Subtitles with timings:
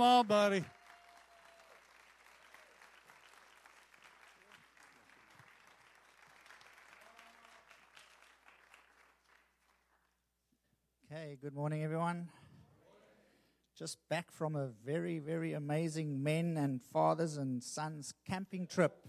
[0.00, 0.64] on, buddy.
[11.12, 12.28] Okay, good morning, everyone.
[13.76, 19.06] Just back from a very, very amazing men and fathers and sons camping trip.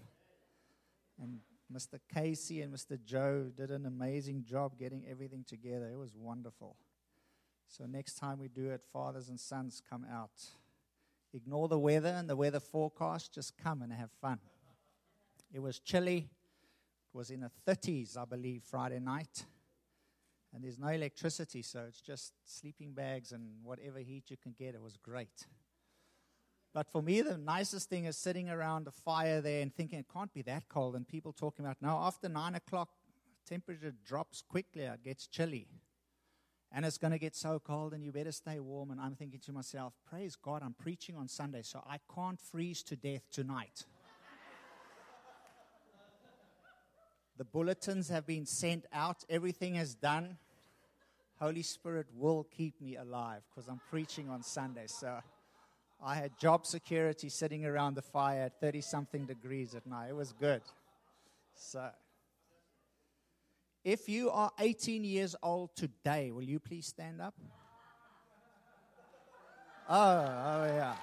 [1.21, 1.39] And
[1.71, 1.99] Mr.
[2.13, 2.97] Casey and Mr.
[3.01, 5.89] Joe did an amazing job getting everything together.
[5.89, 6.75] It was wonderful.
[7.67, 10.31] So, next time we do it, fathers and sons come out.
[11.33, 14.39] Ignore the weather and the weather forecast, just come and have fun.
[15.53, 16.29] It was chilly.
[17.13, 19.45] It was in the 30s, I believe, Friday night
[20.53, 24.75] and there's no electricity, so it's just sleeping bags and whatever heat you can get.
[24.75, 25.47] It was great.
[26.73, 30.07] But for me, the nicest thing is sitting around a fire there and thinking it
[30.11, 32.89] can't be that cold, and people talking about now after nine o'clock,
[33.47, 35.67] temperature drops quickly, it gets chilly.
[36.73, 38.91] And it's going to get so cold, and you better stay warm.
[38.91, 42.81] And I'm thinking to myself, praise God, I'm preaching on Sunday, so I can't freeze
[42.83, 43.85] to death tonight.
[47.37, 50.37] The bulletins have been sent out, everything is done.
[51.39, 54.85] Holy Spirit will keep me alive because I'm preaching on Sunday.
[54.85, 55.17] So
[56.03, 60.09] I had job security sitting around the fire at 30 something degrees at night.
[60.09, 60.61] It was good.
[61.55, 61.89] So
[63.83, 67.33] if you are 18 years old today, will you please stand up?
[69.89, 70.95] Oh, oh yeah.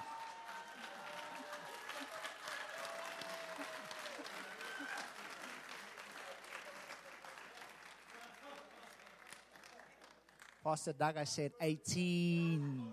[10.63, 12.83] Pastor Doug, I said 18.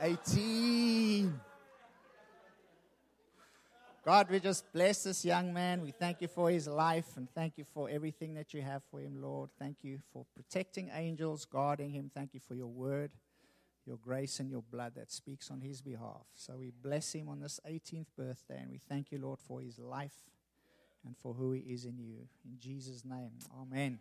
[0.00, 1.40] 18.
[4.04, 5.80] God, we just bless this young man.
[5.80, 8.98] We thank you for his life and thank you for everything that you have for
[8.98, 9.50] him, Lord.
[9.60, 12.10] Thank you for protecting angels, guarding him.
[12.12, 13.12] Thank you for your word,
[13.86, 16.26] your grace, and your blood that speaks on his behalf.
[16.34, 19.78] So we bless him on this 18th birthday and we thank you, Lord, for his
[19.78, 20.16] life
[21.06, 22.26] and for who he is in you.
[22.44, 24.00] In Jesus' name, amen.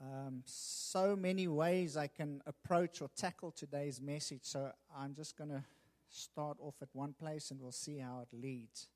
[0.00, 4.40] Um, so many ways I can approach or tackle today's message.
[4.42, 5.62] So I'm just going to
[6.08, 8.88] start off at one place and we'll see how it leads.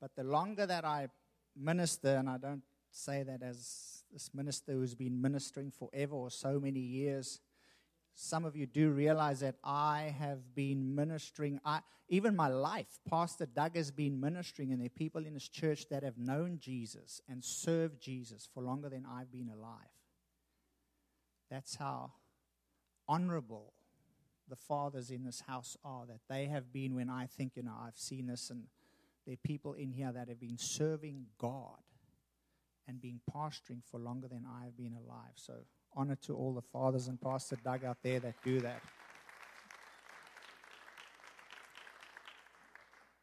[0.00, 1.08] But the longer that I
[1.56, 6.60] minister, and I don't say that as this minister who's been ministering forever or so
[6.60, 7.40] many years,
[8.14, 12.98] some of you do realize that I have been ministering, I, even my life.
[13.08, 16.58] Pastor Doug has been ministering, and there are people in his church that have known
[16.60, 19.99] Jesus and served Jesus for longer than I've been alive.
[21.50, 22.12] That's how
[23.08, 23.72] honorable
[24.48, 27.74] the fathers in this house are, that they have been when I think, you know,
[27.80, 28.64] I've seen this, and
[29.26, 31.78] there are people in here that have been serving God
[32.88, 35.34] and being pastoring for longer than I have been alive.
[35.36, 35.54] So,
[35.94, 38.80] honor to all the fathers and Pastor Doug out there that do that.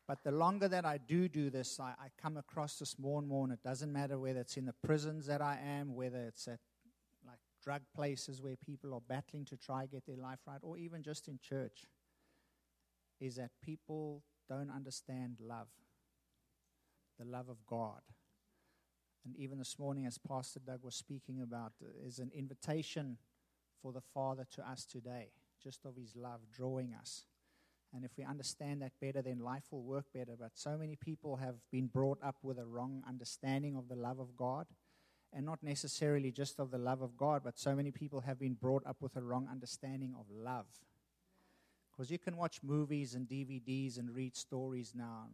[0.07, 3.27] But the longer that I do do this, I, I, come across this more and
[3.27, 6.47] more, and it doesn't matter whether it's in the prisons that I am, whether it's
[6.47, 6.59] at
[7.67, 11.27] drug places where people are battling to try get their life right, or even just
[11.27, 11.85] in church,
[13.19, 15.67] is that people don't understand love,
[17.19, 17.99] the love of God.
[19.25, 21.73] And even this morning, as Pastor Doug was speaking about,
[22.05, 23.17] is an invitation
[23.81, 27.25] for the Father to us today, just of His love drawing us.
[27.93, 30.35] And if we understand that better, then life will work better.
[30.39, 34.19] But so many people have been brought up with a wrong understanding of the love
[34.19, 34.67] of God
[35.33, 38.53] and not necessarily just of the love of God, but so many people have been
[38.53, 40.67] brought up with a wrong understanding of love.
[41.91, 45.27] Because you can watch movies and DVDs and read stories now.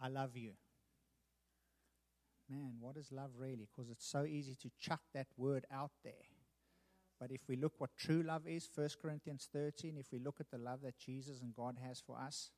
[0.00, 0.52] I love you.
[2.50, 3.66] Man, what is love really?
[3.74, 6.12] Because it's so easy to chuck that word out there.
[7.18, 10.50] But if we look what true love is, 1 Corinthians 13, if we look at
[10.50, 12.50] the love that Jesus and God has for us,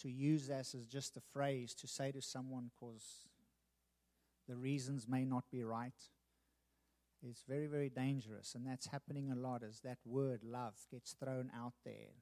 [0.00, 3.28] to use this as just a phrase to say to someone, because
[4.50, 5.94] the reasons may not be right.
[7.22, 11.52] It's very, very dangerous, and that's happening a lot as that word love gets thrown
[11.56, 12.16] out there.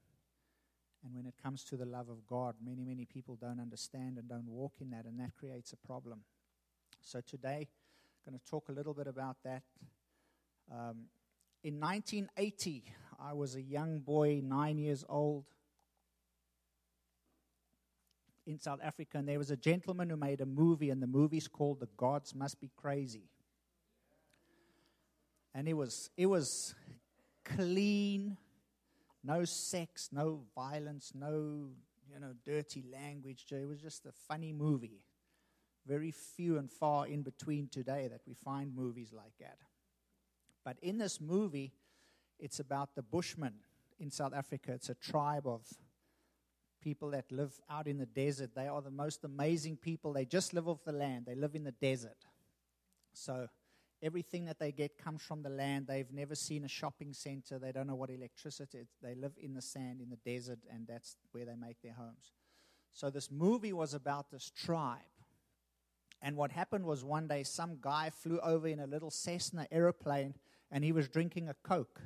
[1.03, 4.29] And when it comes to the love of God, many, many people don't understand and
[4.29, 6.21] don't walk in that, and that creates a problem.
[7.01, 7.69] So today,
[8.27, 9.63] I'm going to talk a little bit about that.
[10.71, 11.07] Um,
[11.65, 12.85] in 1980,
[13.19, 15.47] I was a young boy, nine years old
[18.49, 21.49] in South Africa, and there was a gentleman who made a movie, and the movie's
[21.49, 23.31] called The Gods Must Be Crazy.
[25.55, 26.75] And it was it was
[27.45, 28.39] clean,
[29.25, 31.69] no sex, no violence, no
[32.13, 33.45] you know dirty language.
[33.51, 35.05] It was just a funny movie.
[35.87, 39.59] very few and far in between today that we find movies like that.
[40.65, 41.73] But in this movie,
[42.39, 43.55] it's about the Bushmen
[43.99, 44.73] in South Africa.
[44.73, 45.63] It's a tribe of
[46.89, 48.51] people that live out in the desert.
[48.55, 50.15] They are the most amazing people.
[50.15, 52.25] They just live off the land, they live in the desert.
[53.13, 53.49] So
[54.03, 55.87] everything that they get comes from the land.
[55.87, 57.59] They've never seen a shopping center.
[57.59, 58.89] They don't know what electricity is.
[59.03, 62.33] They live in the sand, in the desert, and that's where they make their homes.
[62.93, 65.13] So this movie was about this tribe.
[66.23, 70.35] And what happened was one day some guy flew over in a little Cessna aeroplane
[70.71, 72.01] and he was drinking a Coke.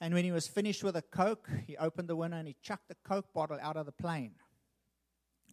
[0.00, 2.88] And when he was finished with a Coke, he opened the window and he chucked
[2.88, 4.32] the Coke bottle out of the plane.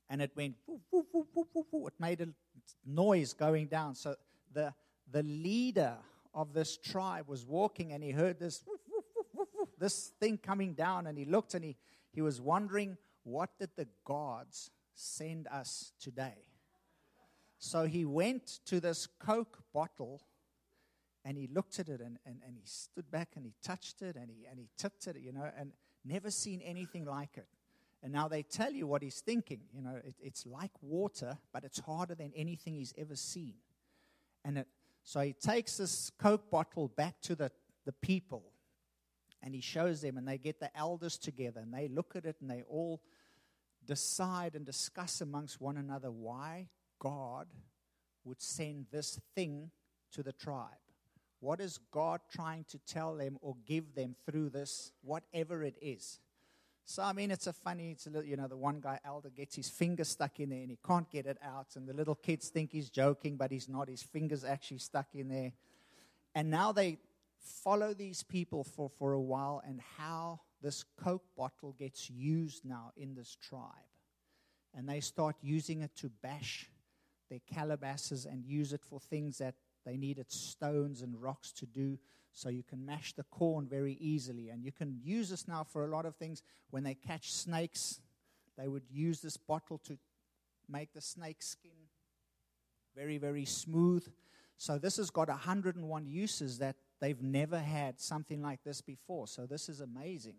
[0.10, 1.06] And it went, woo, woo,
[1.72, 2.28] woo, it made a
[2.86, 3.96] noise going down.
[3.96, 4.16] So
[4.54, 4.74] the,
[5.12, 5.96] the leader
[6.34, 8.64] of this tribe was walking and he heard this,
[9.80, 11.76] this thing coming down and he looked and he,
[12.12, 16.46] he was wondering, what did the gods send us today?
[17.58, 20.22] So he went to this Coke bottle
[21.26, 24.16] and he looked at it and, and, and he stood back and he touched it
[24.16, 25.72] and he, and he tipped it, you know, and
[26.06, 27.48] never seen anything like it.
[28.04, 29.62] And now they tell you what he's thinking.
[29.74, 33.56] You know, it, it's like water, but it's harder than anything he's ever seen.
[34.46, 34.68] And it,
[35.04, 37.52] so he takes this Coke bottle back to the,
[37.86, 38.44] the people
[39.42, 42.36] and he shows them, and they get the elders together and they look at it
[42.42, 43.02] and they all
[43.86, 46.70] decide and discuss amongst one another why
[47.00, 47.48] God
[48.24, 49.70] would send this thing
[50.14, 50.70] to the tribe.
[51.46, 56.20] What is God trying to tell them or give them through this, whatever it is?
[56.86, 59.30] So, I mean, it's a funny, it's a little, you know, the one guy, elder,
[59.30, 61.68] gets his finger stuck in there and he can't get it out.
[61.76, 63.90] And the little kids think he's joking, but he's not.
[63.90, 65.52] His finger's actually stuck in there.
[66.34, 66.98] And now they
[67.64, 72.92] follow these people for, for a while and how this Coke bottle gets used now
[72.98, 73.92] in this tribe.
[74.74, 76.72] And they start using it to bash
[77.30, 79.54] their calabashes and use it for things that
[79.86, 81.98] they needed stones and rocks to do
[82.32, 84.50] so you can mash the corn very easily.
[84.50, 86.44] And you can use this now for a lot of things.
[86.70, 88.02] When they catch snakes,
[88.58, 89.98] they would use this bottle to
[90.68, 91.72] make the snake skin
[92.96, 94.08] very, very smooth.
[94.58, 99.28] So this has got 101 uses that they've never had something like this before.
[99.28, 100.36] So this is amazing.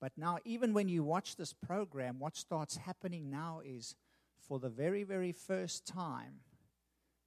[0.00, 3.96] But now, even when you watch this program, what starts happening now is
[4.38, 6.40] for the very, very first time,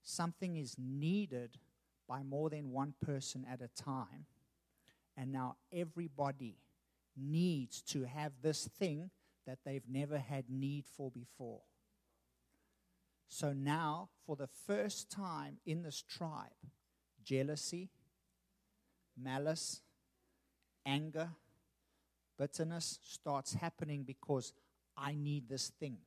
[0.04, 1.58] something is needed
[2.08, 4.26] by more than one person at a time.
[5.18, 6.58] And now everybody
[7.16, 9.10] needs to have this thing
[9.46, 11.62] that they've never had need for before.
[13.28, 16.52] So now, for the first time in this tribe,
[17.24, 17.90] jealousy,
[19.22, 19.82] malice,
[20.86, 21.30] anger,
[22.38, 24.54] bitterness starts happening because
[24.98, 25.98] I need this thing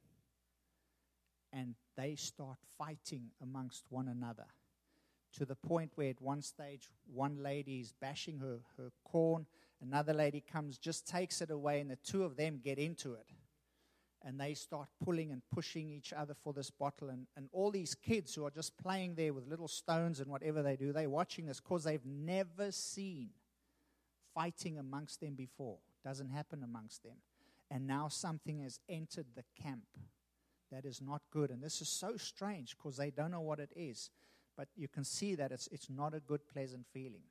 [1.52, 4.46] and they start fighting amongst one another
[5.36, 9.46] to the point where at one stage one lady is bashing her, her corn.
[9.82, 13.26] Another lady comes just takes it away and the two of them get into it.
[14.24, 17.10] And they start pulling and pushing each other for this bottle.
[17.10, 20.62] And, and all these kids who are just playing there with little stones and whatever
[20.62, 23.30] they do they're watching this because they've never seen
[24.34, 25.78] fighting amongst them before.
[26.04, 27.16] Doesn't happen amongst them.
[27.70, 29.86] And now something has entered the camp
[30.72, 31.50] that is not good.
[31.50, 34.10] And this is so strange because they don't know what it is.
[34.56, 37.22] But you can see that it's, it's not a good, pleasant feeling.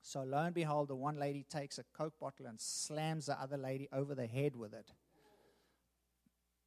[0.00, 3.56] So lo and behold, the one lady takes a Coke bottle and slams the other
[3.56, 4.90] lady over the head with it.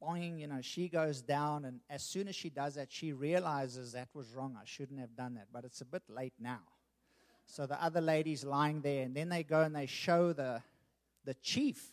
[0.02, 3.92] Boing, you know, she goes down, and as soon as she does that, she realizes
[3.92, 4.56] that was wrong.
[4.60, 6.60] I shouldn't have done that, but it's a bit late now.
[7.46, 10.62] So the other lady's lying there, and then they go and they show the,
[11.24, 11.92] the chief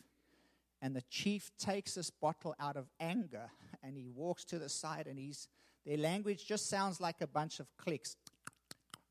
[0.82, 3.50] and the chief takes this bottle out of anger
[3.84, 5.48] and he walks to the side and he's
[5.86, 8.16] their language just sounds like a bunch of clicks.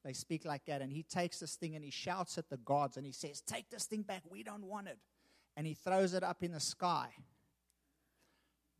[0.04, 0.80] They speak like that.
[0.80, 3.70] And he takes this thing and he shouts at the gods and he says, Take
[3.70, 4.22] this thing back.
[4.30, 4.98] We don't want it.
[5.56, 7.08] And he throws it up in the sky.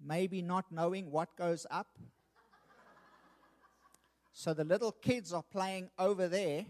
[0.00, 1.99] Maybe not knowing what goes up.
[4.33, 6.66] so the little kids are playing over there.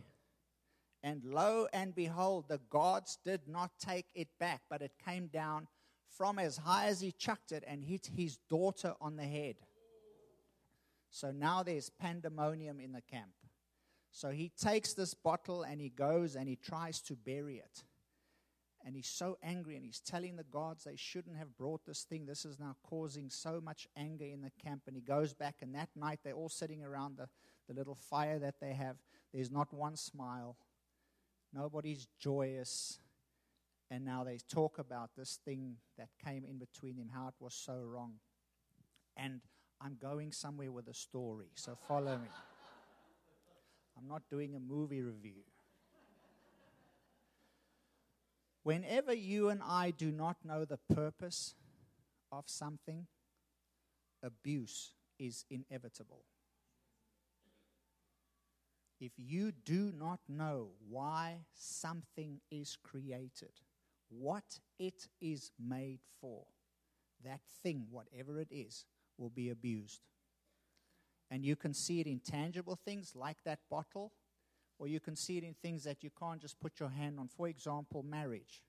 [1.03, 5.69] And lo and behold, the gods did not take it back, but it came down
[6.17, 9.57] from as high as he chucked it and hit his daughter on the head.
[11.11, 13.33] So now there's pandemonium in the camp.
[14.11, 17.85] So he takes this bottle and he goes and he tries to bury it.
[18.85, 22.27] And he's so angry and he's telling the gods they shouldn't have brought this thing.
[22.27, 24.83] This is now causing so much anger in the camp.
[24.87, 27.29] And he goes back, and that night they're all sitting around the,
[27.69, 28.97] the little fire that they have.
[29.33, 30.57] There's not one smile,
[31.53, 33.01] nobody's joyous.
[33.91, 37.55] And now they talk about this thing that came in between them, how it was
[37.55, 38.15] so wrong.
[39.17, 39.41] And
[39.81, 42.29] I'm going somewhere with a story, so follow me.
[43.97, 45.43] I'm not doing a movie review.
[48.63, 51.55] Whenever you and I do not know the purpose
[52.31, 53.07] of something,
[54.23, 56.25] abuse is inevitable.
[59.01, 63.53] If you do not know why something is created,
[64.09, 66.45] what it is made for,
[67.25, 68.85] that thing, whatever it is,
[69.17, 70.01] will be abused.
[71.31, 74.13] And you can see it in tangible things like that bottle,
[74.79, 77.29] or you can see it in things that you can't just put your hand on.
[77.29, 78.63] For example, marriage.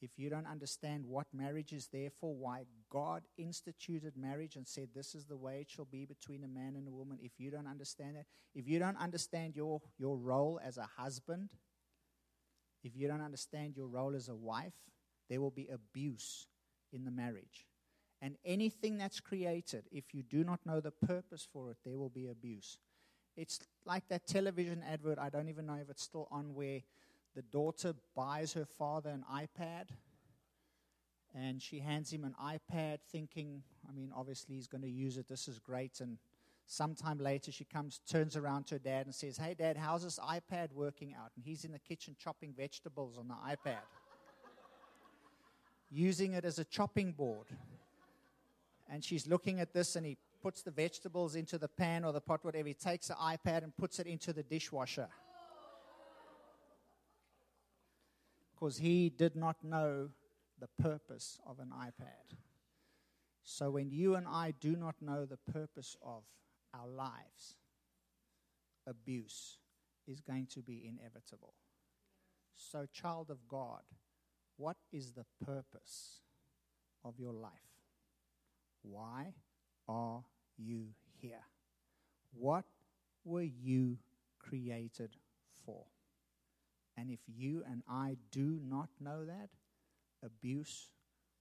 [0.00, 4.90] If you don't understand what marriage is there for, why God instituted marriage and said
[4.94, 7.50] this is the way it shall be between a man and a woman, if you
[7.50, 11.48] don't understand that, if you don't understand your, your role as a husband,
[12.82, 14.74] if you don't understand your role as a wife,
[15.28, 16.46] there will be abuse
[16.92, 17.66] in the marriage.
[18.20, 22.08] And anything that's created, if you do not know the purpose for it, there will
[22.08, 22.78] be abuse.
[23.36, 26.80] It's like that television advert, I don't even know if it's still on, where
[27.36, 29.90] the daughter buys her father an iPad
[31.34, 35.28] and she hands him an iPad thinking, I mean, obviously he's going to use it.
[35.28, 36.00] This is great.
[36.00, 36.18] And
[36.68, 40.20] sometime later she comes, turns around to her dad and says, Hey, dad, how's this
[40.20, 41.32] iPad working out?
[41.34, 43.82] And he's in the kitchen chopping vegetables on the iPad,
[45.90, 47.46] using it as a chopping board
[48.90, 52.20] and she's looking at this and he puts the vegetables into the pan or the
[52.20, 52.68] pot, whatever.
[52.68, 55.08] He takes the iPad and puts it into the dishwasher.
[58.54, 60.08] Because he did not know
[60.58, 62.36] the purpose of an iPad.
[63.42, 66.22] So when you and I do not know the purpose of
[66.74, 67.54] our lives,
[68.86, 69.58] abuse
[70.06, 71.54] is going to be inevitable.
[72.54, 73.82] So, child of God,
[74.56, 76.20] what is the purpose
[77.04, 77.52] of your life?
[78.82, 79.34] Why
[79.88, 80.24] are
[80.56, 80.88] you
[81.20, 81.44] here?
[82.32, 82.64] What
[83.24, 83.98] were you
[84.38, 85.16] created
[85.64, 85.84] for?
[86.96, 89.50] And if you and I do not know that,
[90.24, 90.90] abuse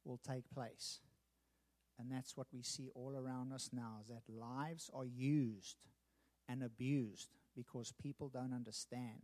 [0.05, 1.00] will take place.
[2.00, 5.77] And that's what we see all around us now is that lives are used
[6.48, 9.22] and abused because people don't understand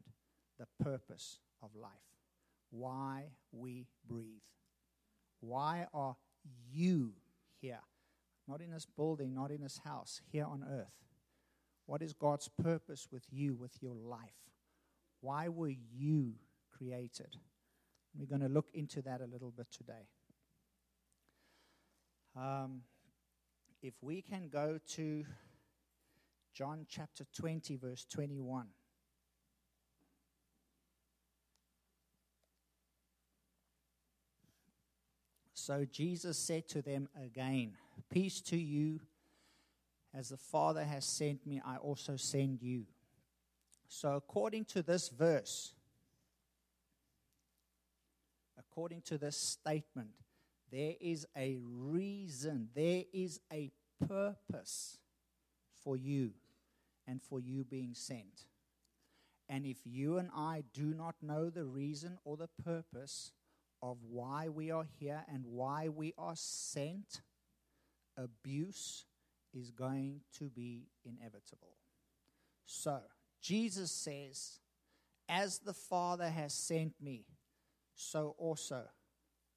[0.57, 1.91] the purpose of life.
[2.71, 4.41] Why we breathe.
[5.39, 6.15] Why are
[6.71, 7.13] you
[7.61, 7.81] here?
[8.47, 10.93] not in this building, not in this house, here on earth.
[11.85, 14.19] What is God's purpose with you, with your life?
[15.21, 16.33] Why were you
[16.75, 17.37] created?
[18.17, 20.07] We're going to look into that a little bit today.
[22.35, 22.81] Um,
[23.81, 25.23] if we can go to
[26.53, 28.67] John chapter 20, verse 21.
[35.53, 37.73] So Jesus said to them again,
[38.09, 38.99] Peace to you.
[40.13, 42.85] As the Father has sent me, I also send you.
[43.87, 45.73] So, according to this verse,
[48.57, 50.09] according to this statement,
[50.73, 53.71] there is a reason, there is a
[54.07, 54.97] purpose
[55.83, 56.31] for you
[57.07, 58.47] and for you being sent.
[59.47, 63.31] And if you and I do not know the reason or the purpose
[63.83, 67.21] of why we are here and why we are sent,
[68.17, 69.05] abuse
[69.53, 71.77] is going to be inevitable.
[72.65, 72.99] So,
[73.43, 74.59] Jesus says,
[75.29, 77.25] As the Father has sent me,
[77.93, 78.85] so also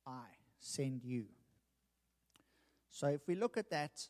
[0.06, 0.26] I
[0.66, 1.26] send you.
[2.90, 4.08] So, if we look at that,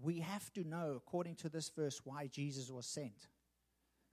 [0.00, 3.28] we have to know, according to this verse, why Jesus was sent.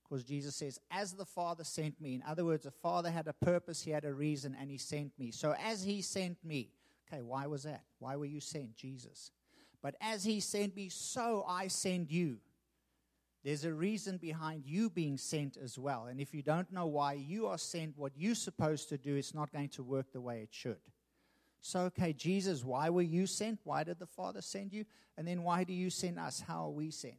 [0.03, 2.15] Because Jesus says, As the Father sent me.
[2.15, 5.11] In other words, the Father had a purpose, He had a reason, and He sent
[5.19, 5.31] me.
[5.31, 6.69] So, as He sent me,
[7.11, 7.83] Okay, why was that?
[7.99, 8.75] Why were you sent?
[8.75, 9.31] Jesus.
[9.81, 12.37] But as he sent me, so I send you.
[13.43, 16.07] There's a reason behind you being sent as well.
[16.07, 19.35] And if you don't know why you are sent, what you're supposed to do, it's
[19.35, 20.79] not going to work the way it should.
[21.61, 23.59] So, okay, Jesus, why were you sent?
[23.63, 24.85] Why did the Father send you?
[25.17, 26.41] And then why do you send us?
[26.41, 27.15] How are we sent?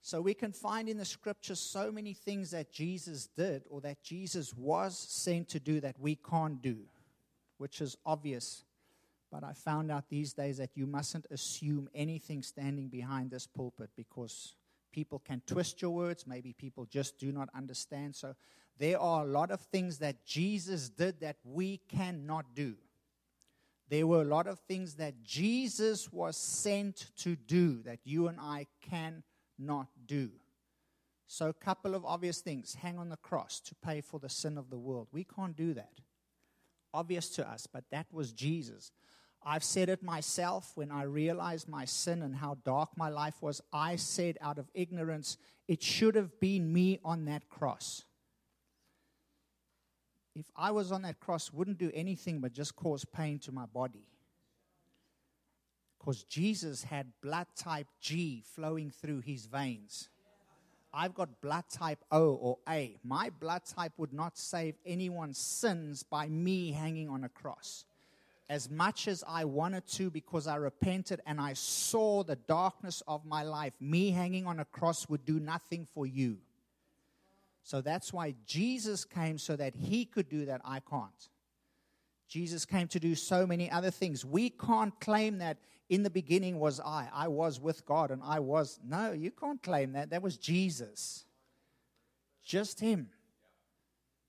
[0.00, 4.02] So we can find in the scriptures so many things that Jesus did or that
[4.02, 6.76] Jesus was sent to do that we can't do
[7.58, 8.64] which is obvious.
[9.30, 13.90] But I found out these days that you mustn't assume anything standing behind this pulpit
[13.96, 14.54] because
[14.92, 16.26] people can twist your words.
[16.26, 18.14] Maybe people just do not understand.
[18.14, 18.34] So
[18.78, 22.74] there are a lot of things that Jesus did that we cannot do.
[23.88, 28.40] There were a lot of things that Jesus was sent to do that you and
[28.40, 30.30] I cannot do.
[31.26, 34.58] So, a couple of obvious things hang on the cross to pay for the sin
[34.58, 35.08] of the world.
[35.12, 36.00] We can't do that
[36.94, 38.92] obvious to us, but that was Jesus.
[39.42, 43.60] I've said it myself when I realized my sin and how dark my life was.
[43.72, 45.36] I said out of ignorance,
[45.68, 48.04] it should have been me on that cross.
[50.34, 53.66] If I was on that cross, wouldn't do anything but just cause pain to my
[53.66, 54.06] body.
[55.98, 60.08] Because Jesus had blood type G flowing through his veins.
[60.92, 62.98] I've got blood type O or A.
[63.02, 67.84] My blood type would not save anyone's sins by me hanging on a cross
[68.48, 73.24] as much as I wanted to because I repented and I saw the darkness of
[73.24, 76.38] my life, me hanging on a cross would do nothing for you.
[77.64, 80.60] So that's why Jesus came so that he could do that.
[80.64, 81.28] I can't.
[82.28, 84.24] Jesus came to do so many other things.
[84.24, 85.56] We can't claim that
[85.88, 87.08] in the beginning was I.
[87.12, 88.78] I was with God and I was.
[88.86, 90.10] No, you can't claim that.
[90.10, 91.24] That was Jesus.
[92.44, 93.08] Just him.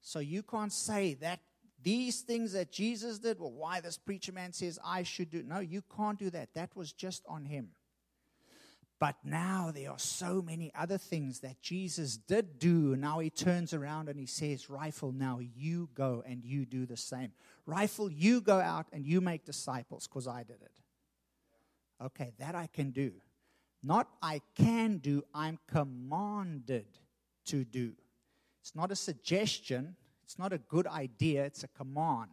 [0.02, 1.42] So you can't say that
[1.84, 5.44] these things that Jesus did, well, why this preacher man says I should do.
[5.44, 6.54] No, you can't do that.
[6.54, 7.72] That was just on him.
[8.98, 12.96] But now there are so many other things that Jesus did do.
[12.96, 16.96] Now he turns around and he says, Rifle, now you go and you do the
[16.96, 17.34] same.
[17.66, 20.72] Rifle, you go out and you make disciples because I did it.
[22.02, 23.12] Okay, that I can do.
[23.84, 26.88] Not I can do, I'm commanded
[27.46, 27.94] to do.
[28.62, 32.32] It's not a suggestion, it's not a good idea, it's a command.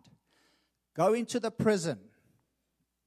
[0.95, 1.99] Go into the prison.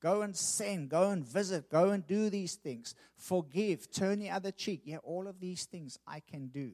[0.05, 2.93] Go and send, go and visit, go and do these things.
[3.17, 4.81] Forgive, turn the other cheek.
[4.85, 6.73] Yeah, all of these things I can do.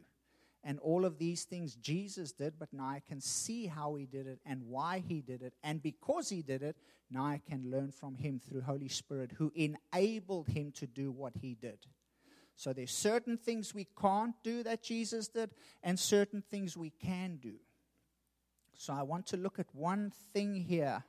[0.65, 4.27] And all of these things Jesus did, but now I can see how he did
[4.27, 5.53] it and why he did it.
[5.63, 6.75] And because he did it,
[7.09, 11.37] now I can learn from him through Holy Spirit who enabled him to do what
[11.39, 11.79] he did.
[12.57, 17.37] So there's certain things we can't do that Jesus did and certain things we can
[17.41, 17.53] do.
[18.73, 21.05] So I want to look at one thing here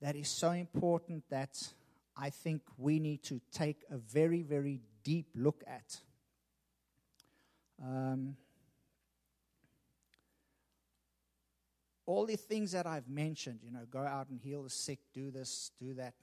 [0.00, 1.56] that is so important that
[2.16, 6.00] I think we need to take a very, very deep look at.
[7.82, 8.36] Um,
[12.06, 15.30] all the things that I've mentioned, you know, go out and heal the sick, do
[15.30, 16.14] this, do that,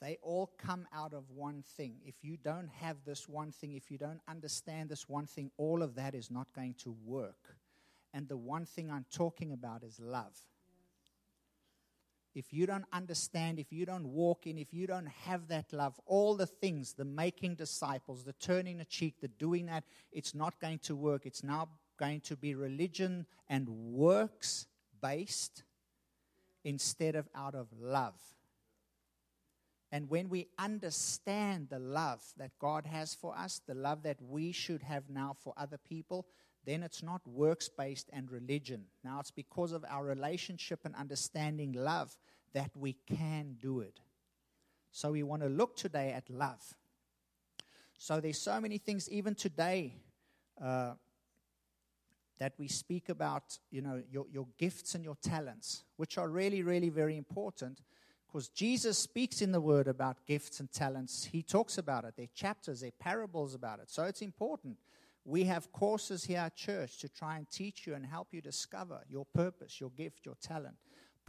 [0.00, 1.96] they all come out of one thing.
[2.04, 5.82] If you don't have this one thing, if you don't understand this one thing, all
[5.82, 7.56] of that is not going to work.
[8.14, 10.36] And the one thing I'm talking about is love.
[12.38, 15.98] If you don't understand, if you don't walk in, if you don't have that love,
[16.06, 20.60] all the things, the making disciples, the turning the cheek, the doing that, it's not
[20.60, 21.26] going to work.
[21.26, 24.68] It's now going to be religion and works
[25.02, 25.64] based
[26.62, 28.20] instead of out of love.
[29.90, 34.52] And when we understand the love that God has for us, the love that we
[34.52, 36.28] should have now for other people,
[36.68, 38.84] then it's not works based and religion.
[39.02, 42.14] Now it's because of our relationship and understanding love
[42.52, 44.00] that we can do it.
[44.90, 46.62] So we want to look today at love.
[47.96, 49.94] So there's so many things, even today,
[50.62, 50.92] uh,
[52.38, 56.62] that we speak about, you know, your, your gifts and your talents, which are really,
[56.62, 57.80] really very important
[58.26, 61.24] because Jesus speaks in the Word about gifts and talents.
[61.32, 62.14] He talks about it.
[62.16, 63.90] There are chapters, there are parables about it.
[63.90, 64.76] So it's important.
[65.28, 69.02] We have courses here at church to try and teach you and help you discover
[69.10, 70.76] your purpose, your gift, your talent.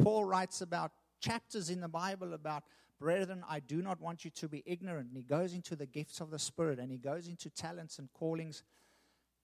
[0.01, 2.63] Paul writes about chapters in the Bible about,
[2.97, 5.09] brethren, I do not want you to be ignorant.
[5.09, 8.07] And he goes into the gifts of the Spirit and he goes into talents and
[8.13, 8.63] callings.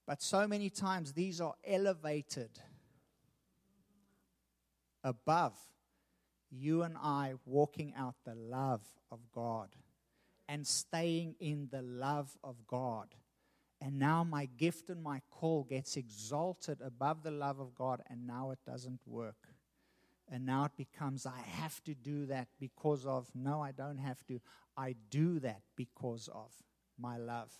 [0.08, 2.52] But so many times these are elevated
[5.04, 5.58] above
[6.50, 9.76] you and I walking out the love of God
[10.48, 13.14] and staying in the love of God
[13.82, 18.26] and now my gift and my call gets exalted above the love of God, and
[18.26, 19.36] now it doesn't work.
[20.32, 24.26] And now it becomes, I have to do that because of, no, I don't have
[24.28, 24.42] to.
[24.76, 26.52] I do that because of
[26.98, 27.52] my love.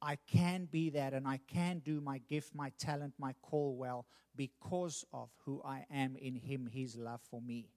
[0.00, 4.06] I can be that and I can do my gift, my talent, my call well
[4.36, 7.68] because of who I am in Him, His love for me.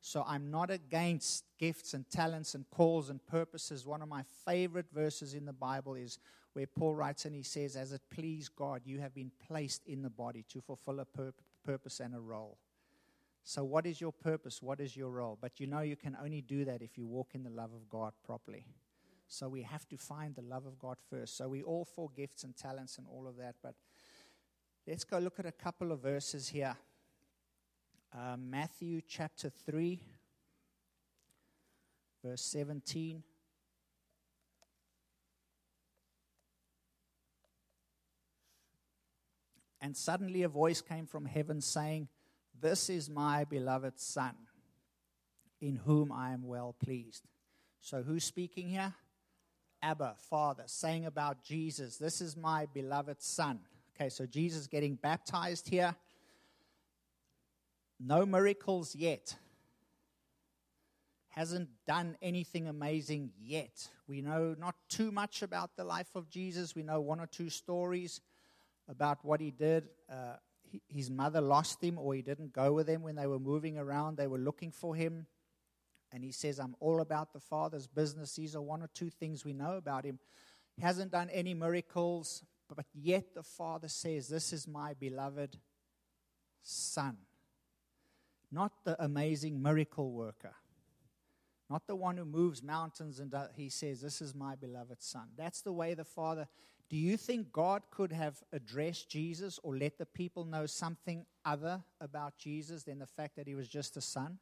[0.00, 3.86] So I'm not against gifts and talents and calls and purposes.
[3.86, 6.18] One of my favorite verses in the Bible is
[6.54, 10.02] where Paul writes and he says, As it pleased God, you have been placed in
[10.02, 12.58] the body to fulfill a pur- purpose and a role.
[13.42, 14.62] So, what is your purpose?
[14.62, 15.36] What is your role?
[15.38, 17.90] But you know, you can only do that if you walk in the love of
[17.90, 18.64] God properly.
[19.26, 21.36] So, we have to find the love of God first.
[21.36, 23.56] So, we all for gifts and talents and all of that.
[23.62, 23.74] But
[24.86, 26.76] let's go look at a couple of verses here.
[28.16, 30.00] Uh, Matthew chapter 3,
[32.22, 33.24] verse 17.
[39.84, 42.08] And suddenly a voice came from heaven saying,
[42.58, 44.34] This is my beloved Son,
[45.60, 47.28] in whom I am well pleased.
[47.82, 48.94] So, who's speaking here?
[49.82, 53.60] Abba, Father, saying about Jesus, This is my beloved Son.
[53.94, 55.94] Okay, so Jesus getting baptized here.
[58.00, 59.36] No miracles yet.
[61.28, 63.86] Hasn't done anything amazing yet.
[64.08, 66.74] We know not too much about the life of Jesus.
[66.74, 68.22] We know one or two stories
[68.88, 69.88] about what he did.
[70.10, 73.38] Uh, he, his mother lost him, or he didn't go with them when they were
[73.38, 74.16] moving around.
[74.16, 75.26] They were looking for him.
[76.12, 78.36] And he says, I'm all about the Father's business.
[78.36, 80.18] These are one or two things we know about him.
[80.80, 82.44] Hasn't done any miracles,
[82.74, 85.58] but yet the Father says, This is my beloved
[86.62, 87.16] Son.
[88.50, 90.54] Not the amazing miracle worker,
[91.68, 95.28] not the one who moves mountains and does, he says, This is my beloved Son.
[95.36, 96.46] That's the way the Father.
[96.94, 101.82] Do you think God could have addressed Jesus or let the people know something other
[102.00, 104.38] about Jesus than the fact that he was just a son?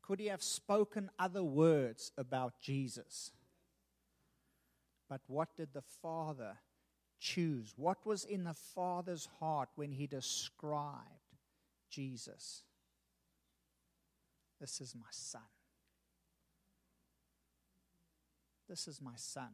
[0.00, 3.32] Could he have spoken other words about Jesus?
[5.08, 6.54] But what did the Father
[7.18, 7.74] choose?
[7.76, 11.34] What was in the Father's heart when he described
[11.90, 12.62] Jesus?
[14.60, 15.42] This is my son.
[18.68, 19.48] This is my son.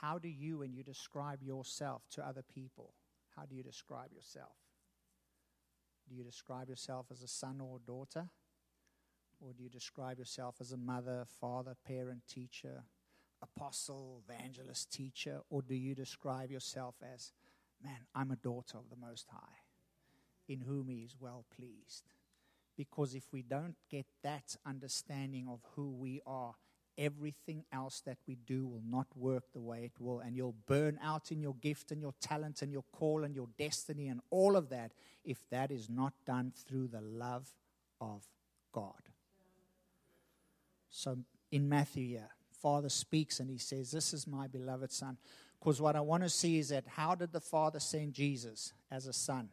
[0.00, 2.94] How do you, when you describe yourself to other people,
[3.36, 4.56] how do you describe yourself?
[6.08, 8.28] Do you describe yourself as a son or daughter?
[9.40, 12.84] Or do you describe yourself as a mother, father, parent, teacher,
[13.42, 15.40] apostle, evangelist, teacher?
[15.48, 17.32] Or do you describe yourself as,
[17.82, 19.62] man, I'm a daughter of the Most High,
[20.48, 22.04] in whom He is well pleased?
[22.76, 26.54] Because if we don't get that understanding of who we are,
[26.98, 30.20] everything else that we do will not work the way it will.
[30.20, 33.48] And you'll burn out in your gift and your talent and your call and your
[33.58, 34.92] destiny and all of that
[35.24, 37.52] if that is not done through the love
[38.00, 38.22] of
[38.72, 38.92] God.
[40.90, 41.18] So
[41.50, 42.30] in Matthew here,
[42.60, 45.18] Father speaks and he says, This is my beloved Son.
[45.58, 49.06] Because what I want to see is that how did the Father send Jesus as
[49.06, 49.48] a son?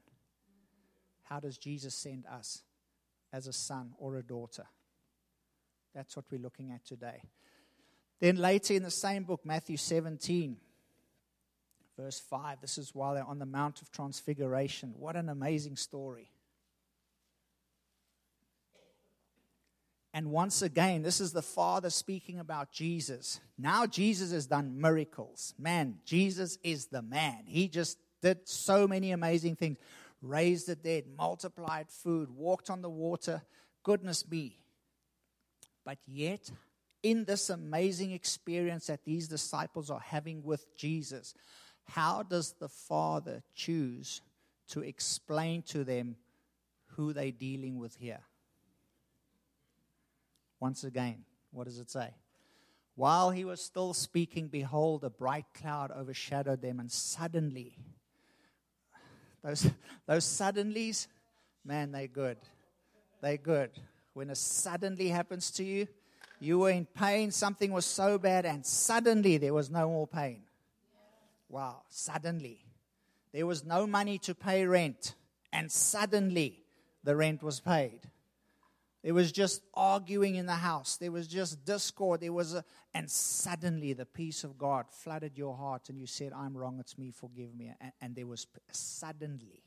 [1.23, 2.63] How does Jesus send us
[3.32, 4.65] as a son or a daughter?
[5.93, 7.21] That's what we're looking at today.
[8.19, 10.58] Then later in the same book, Matthew 17,
[11.97, 14.93] verse 5, this is while they're on the Mount of Transfiguration.
[14.97, 16.32] What an amazing story.
[20.13, 23.39] And once again, this is the Father speaking about Jesus.
[23.58, 25.54] Now, Jesus has done miracles.
[25.58, 27.43] Man, Jesus is the man.
[27.45, 29.77] He just did so many amazing things
[30.21, 33.41] raised the dead, multiplied food, walked on the water.
[33.84, 34.61] Goodness me.
[35.86, 36.52] But yet,
[37.04, 41.34] in this amazing experience that these disciples are having with Jesus,
[41.86, 44.22] how does the Father choose
[44.70, 46.15] to explain to them
[46.96, 48.22] who they're dealing with here?
[50.60, 52.13] Once again, what does it say?
[52.96, 57.78] While he was still speaking, behold, a bright cloud overshadowed them, and suddenly,
[59.44, 59.67] those,
[60.06, 61.08] those suddenlies,
[61.65, 62.38] man, they're good.
[63.22, 63.72] They're good.
[64.13, 65.88] When it suddenly happens to you,
[66.39, 70.41] you were in pain, something was so bad, and suddenly there was no more pain.
[71.50, 72.65] Wow, suddenly.
[73.32, 75.15] There was no money to pay rent,
[75.54, 76.63] and suddenly
[77.04, 78.02] the rent was paid.
[79.04, 80.97] There was just arguing in the house.
[80.97, 82.21] There was just discord.
[82.21, 86.34] There was a, and suddenly the peace of God flooded your heart, and you said,
[86.34, 86.78] "I'm wrong.
[86.80, 87.12] It's me.
[87.12, 89.63] Forgive me." And, and there was suddenly.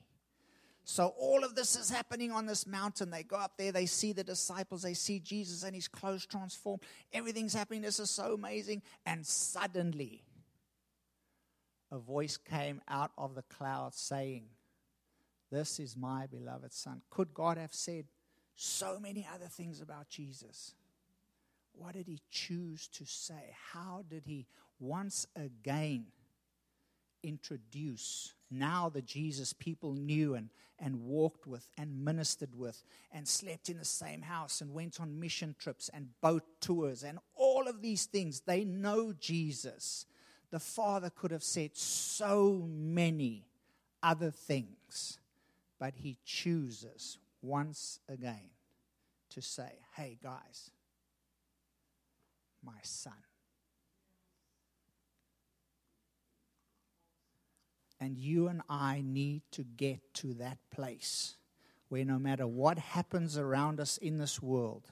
[0.85, 3.11] So all of this is happening on this mountain.
[3.11, 3.73] They go up there.
[3.73, 4.83] They see the disciples.
[4.83, 6.83] They see Jesus and his clothes transformed.
[7.13, 7.83] Everything's happening.
[7.83, 8.83] This is so amazing.
[9.07, 10.23] And suddenly,
[11.91, 14.51] a voice came out of the cloud saying,
[15.51, 18.07] "This is my beloved son." Could God have said?
[18.55, 20.75] so many other things about Jesus.
[21.73, 23.55] What did he choose to say?
[23.73, 24.47] How did he
[24.79, 26.07] once again
[27.23, 33.69] introduce now the Jesus people knew and, and walked with and ministered with and slept
[33.69, 37.83] in the same house and went on mission trips and boat tours and all of
[37.83, 38.41] these things?
[38.41, 40.07] They know Jesus.
[40.51, 43.47] The Father could have said so many
[44.03, 45.19] other things,
[45.81, 48.51] but he chooses once again
[49.31, 50.71] to say, hey, guys,
[52.65, 53.13] my son.
[58.05, 61.37] And you and I need to get to that place
[61.89, 64.91] where no matter what happens around us in this world,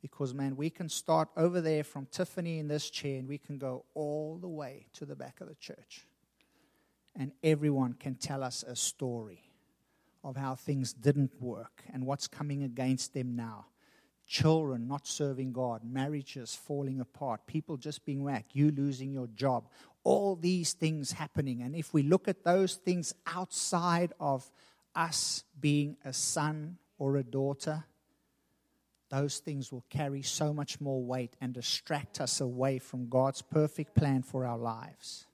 [0.00, 3.58] because, man, we can start over there from Tiffany in this chair and we can
[3.58, 6.06] go all the way to the back of the church.
[7.16, 9.42] And everyone can tell us a story
[10.22, 13.66] of how things didn't work and what's coming against them now.
[14.26, 19.68] Children not serving God, marriages falling apart, people just being whacked, you losing your job,
[20.04, 21.62] all these things happening.
[21.62, 24.50] And if we look at those things outside of
[24.94, 27.84] us being a son or a daughter,
[29.10, 33.94] those things will carry so much more weight and distract us away from God's perfect
[33.94, 35.26] plan for our lives.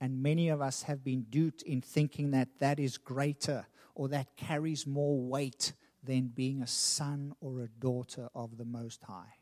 [0.00, 4.36] And many of us have been duped in thinking that that is greater or that
[4.36, 9.34] carries more weight than being a son or a daughter of the Most High.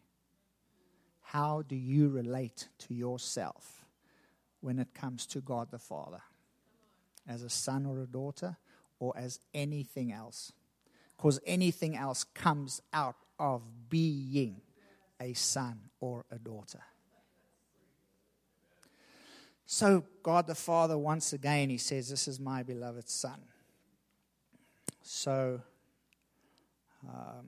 [1.22, 3.84] How do you relate to yourself
[4.60, 6.22] when it comes to God the Father?
[7.26, 8.56] As a son or a daughter,
[8.98, 10.52] or as anything else?
[11.16, 14.60] Because anything else comes out of being
[15.20, 16.80] a son or a daughter.
[19.66, 23.38] So, God the Father, once again, He says, This is my beloved Son.
[25.02, 25.60] So,
[27.06, 27.46] um,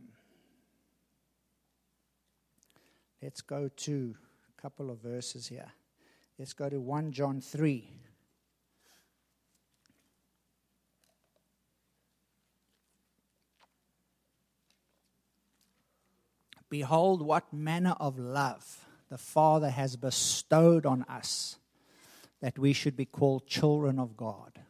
[3.23, 4.15] let's go to
[4.59, 5.73] a couple of verses here.
[6.39, 7.91] Let's go to 1 John 3.
[16.69, 21.57] Behold, what manner of love the Father has bestowed on us
[22.41, 24.61] that we should be called children of God.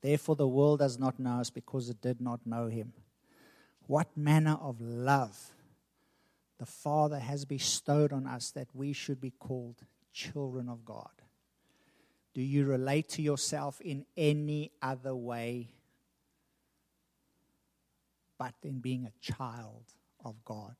[0.00, 2.92] Therefore, the world does not know us because it did not know him.
[3.86, 5.52] What manner of love
[6.62, 11.10] the Father has bestowed on us that we should be called children of God.
[12.34, 15.74] Do you relate to yourself in any other way
[18.38, 19.84] but in being a child
[20.24, 20.76] of God?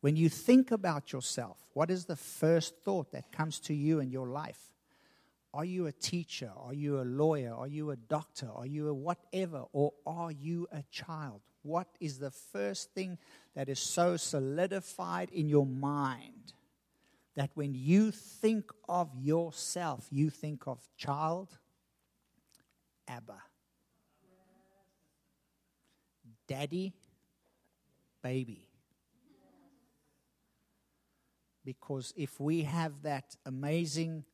[0.00, 4.10] When you think about yourself, what is the first thought that comes to you in
[4.10, 4.70] your life?
[5.54, 6.52] Are you a teacher?
[6.56, 7.54] Are you a lawyer?
[7.54, 8.48] Are you a doctor?
[8.54, 9.64] Are you a whatever?
[9.72, 11.40] Or are you a child?
[11.62, 13.18] What is the first thing
[13.54, 16.52] that is so solidified in your mind
[17.34, 21.48] that when you think of yourself, you think of child,
[23.06, 23.42] Abba,
[26.46, 26.92] daddy,
[28.22, 28.68] baby?
[31.64, 34.24] Because if we have that amazing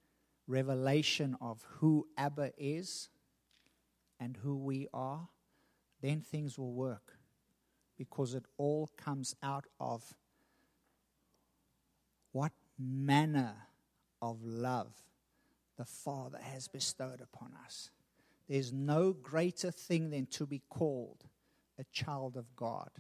[0.47, 3.09] revelation of who Abba is
[4.21, 5.29] and who we are,
[6.03, 7.19] then things will work.
[7.97, 10.15] Because it all comes out of
[12.33, 13.55] what manner
[14.21, 14.93] of love
[15.77, 17.91] the Father has bestowed upon us.
[18.49, 21.25] There's no greater thing than to be called
[21.79, 22.91] a child of God.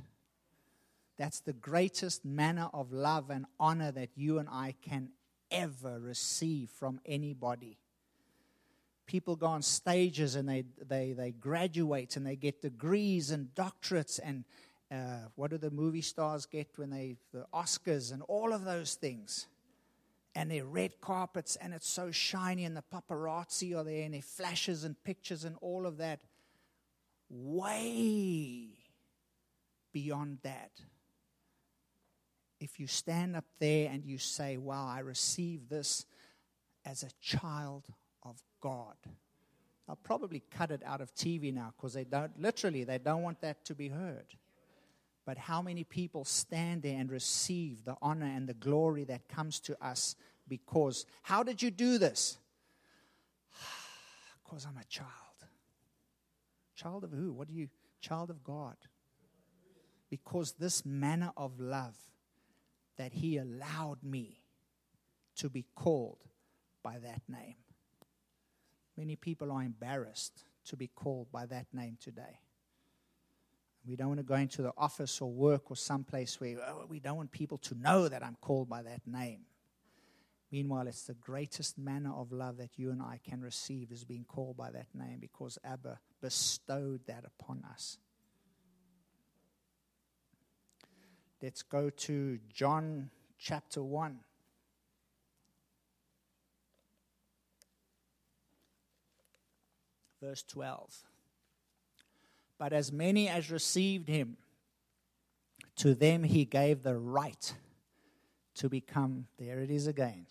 [1.17, 5.11] That's the greatest manner of love and honor that you and I can
[5.55, 7.79] ever receive from anybody.
[9.07, 14.19] People go on stages and they, they, they graduate and they get degrees and doctorates
[14.23, 14.45] and
[14.91, 18.95] uh, what do the movie stars get when they, the Oscars and all of those
[18.95, 19.47] things.
[20.35, 24.85] And their red carpets and it's so shiny and the paparazzi are there and flashes
[24.85, 26.21] and pictures and all of that.
[27.31, 28.69] Way
[29.93, 30.71] beyond that
[32.65, 36.07] if you stand up there and you say, Wow, I receive this
[36.87, 37.85] as a child
[38.23, 38.97] of God.
[39.87, 43.43] I'll probably cut it out of TV now because they don't, literally, they don't want
[43.43, 44.25] that to be heard.
[45.27, 49.61] But how many people stand there and receive the honor and the glory that comes
[49.61, 50.17] to us
[50.49, 52.39] because, how did you do this?
[54.43, 55.11] because I'm a child.
[56.77, 57.31] Child of who?
[57.33, 57.69] What are you,
[58.01, 58.77] child of God?
[60.09, 61.97] Because this manner of love
[62.97, 64.41] that He allowed me
[65.37, 66.19] to be called
[66.83, 67.57] by that name.
[68.97, 72.41] Many people are embarrassed to be called by that name today.
[73.87, 77.01] We don't want to go into the office or work or someplace where oh, we
[77.01, 79.41] don't want people to know that I'm called by that name.
[80.51, 84.25] Meanwhile, it's the greatest manner of love that you and I can receive is being
[84.25, 87.99] called by that name because Abba bestowed that upon us.
[91.45, 94.19] Let's go to John chapter 1.
[100.23, 101.03] Verse 12.
[102.57, 104.39] But as many as received him,
[105.77, 107.53] to them he gave the right
[108.55, 110.25] to become, there it is again,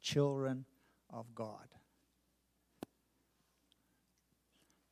[0.00, 0.66] children
[1.10, 1.66] of God.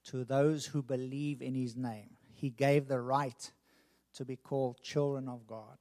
[0.07, 3.53] To those who believe in his name, he gave the right
[4.15, 5.79] to be called children of God.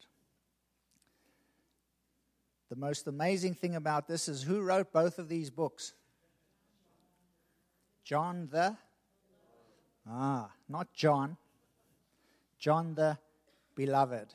[2.70, 5.94] The most amazing thing about this is who wrote both of these books?
[8.04, 8.76] John the
[10.10, 11.38] Ah, not John.
[12.60, 13.18] John the
[13.76, 14.34] beloved.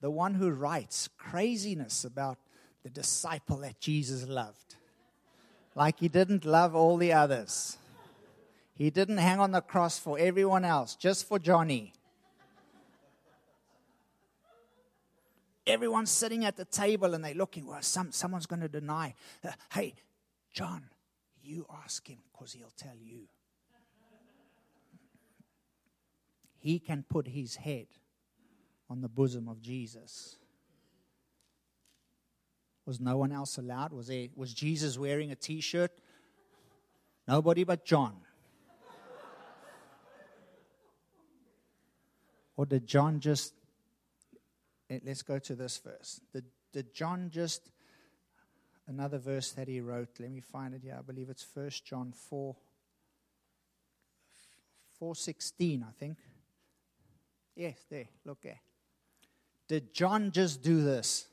[0.00, 2.38] The one who writes craziness about
[2.82, 4.76] the disciple that Jesus loved.
[5.74, 7.76] Like he didn't love all the others.
[8.74, 11.92] He didn't hang on the cross for everyone else, just for Johnny.
[15.68, 19.14] Everyone's sitting at the table and they're looking, well, some, someone's going to deny.
[19.44, 19.94] Uh, hey,
[20.52, 20.84] John,
[21.42, 23.28] you ask him because he'll tell you.
[26.58, 27.86] He can put his head
[28.88, 30.36] on the bosom of Jesus.
[32.86, 33.92] Was no one else allowed?
[33.92, 35.92] Was, there, was Jesus wearing a t shirt?
[37.28, 38.16] Nobody but John.
[42.56, 43.52] or did John just.
[45.04, 46.20] Let's go to this verse.
[46.32, 47.70] Did, did John just.
[48.86, 50.08] Another verse that he wrote.
[50.18, 50.96] Let me find it here.
[50.98, 52.56] I believe it's 1 John 4.
[54.98, 56.16] 416, I think.
[57.54, 58.08] Yes, there.
[58.24, 58.60] Look there.
[59.68, 61.26] Did John just do this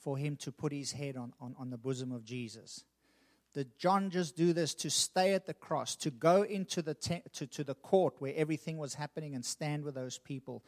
[0.00, 2.84] for him to put his head on, on, on the bosom of Jesus?
[3.52, 7.22] Did John just do this to stay at the cross, to go into the, te-
[7.34, 10.62] to, to the court where everything was happening and stand with those people?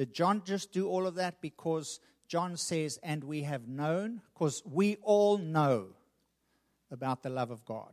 [0.00, 4.22] Did John just do all of that because John says, and we have known?
[4.32, 5.88] Because we all know
[6.90, 7.92] about the love of God.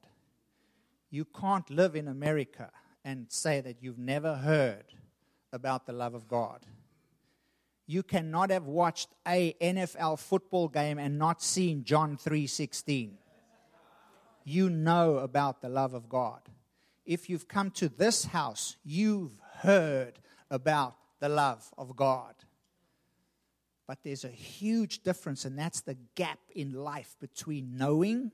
[1.09, 2.71] You can't live in America
[3.03, 4.85] and say that you've never heard
[5.51, 6.65] about the love of God
[7.87, 13.17] you cannot have watched a NFL football game and not seen John 3:16.
[14.43, 16.41] You know about the love of God.
[17.05, 22.35] If you've come to this house, you've heard about the love of God.
[23.87, 28.31] But there's a huge difference, and that's the gap in life between knowing,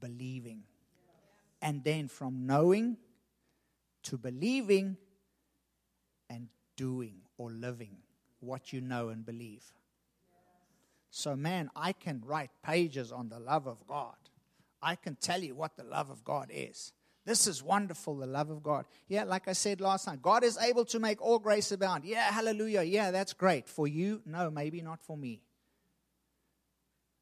[0.00, 0.62] believing.
[1.60, 2.96] And then from knowing
[4.04, 4.96] to believing
[6.30, 7.98] and doing or living
[8.40, 9.64] what you know and believe.
[11.10, 14.16] So, man, I can write pages on the love of God.
[14.80, 16.92] I can tell you what the love of God is.
[17.28, 18.86] This is wonderful, the love of God.
[19.06, 22.06] Yeah, like I said last time, God is able to make all grace abound.
[22.06, 22.80] Yeah, hallelujah.
[22.80, 23.68] Yeah, that's great.
[23.68, 25.42] For you, no, maybe not for me.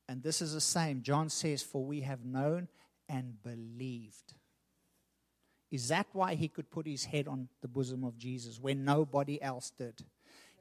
[0.08, 1.02] And this is the same.
[1.02, 2.68] John says, For we have known
[3.08, 4.34] and believed.
[5.72, 9.42] Is that why he could put his head on the bosom of Jesus when nobody
[9.42, 10.04] else did?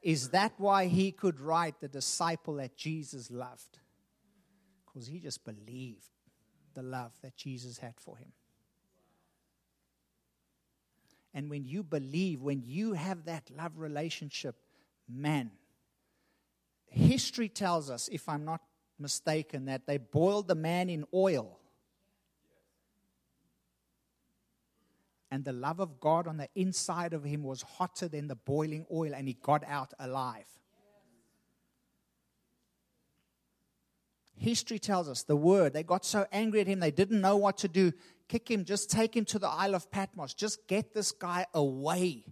[0.02, 3.78] Is that why he could write the disciple that Jesus loved?
[4.84, 6.10] Because he just believed
[6.74, 8.32] the love that Jesus had for him.
[11.36, 14.56] And when you believe, when you have that love relationship,
[15.06, 15.50] man,
[16.86, 18.62] history tells us, if I'm not
[18.98, 21.58] mistaken, that they boiled the man in oil
[25.30, 28.86] and the love of God on the inside of him was hotter than the boiling
[28.90, 30.46] oil, and he got out alive.
[34.38, 37.58] History tells us the word, they got so angry at him, they didn't know what
[37.58, 37.92] to do.
[38.28, 40.34] Kick him, just take him to the Isle of Patmos.
[40.34, 42.24] Just get this guy away.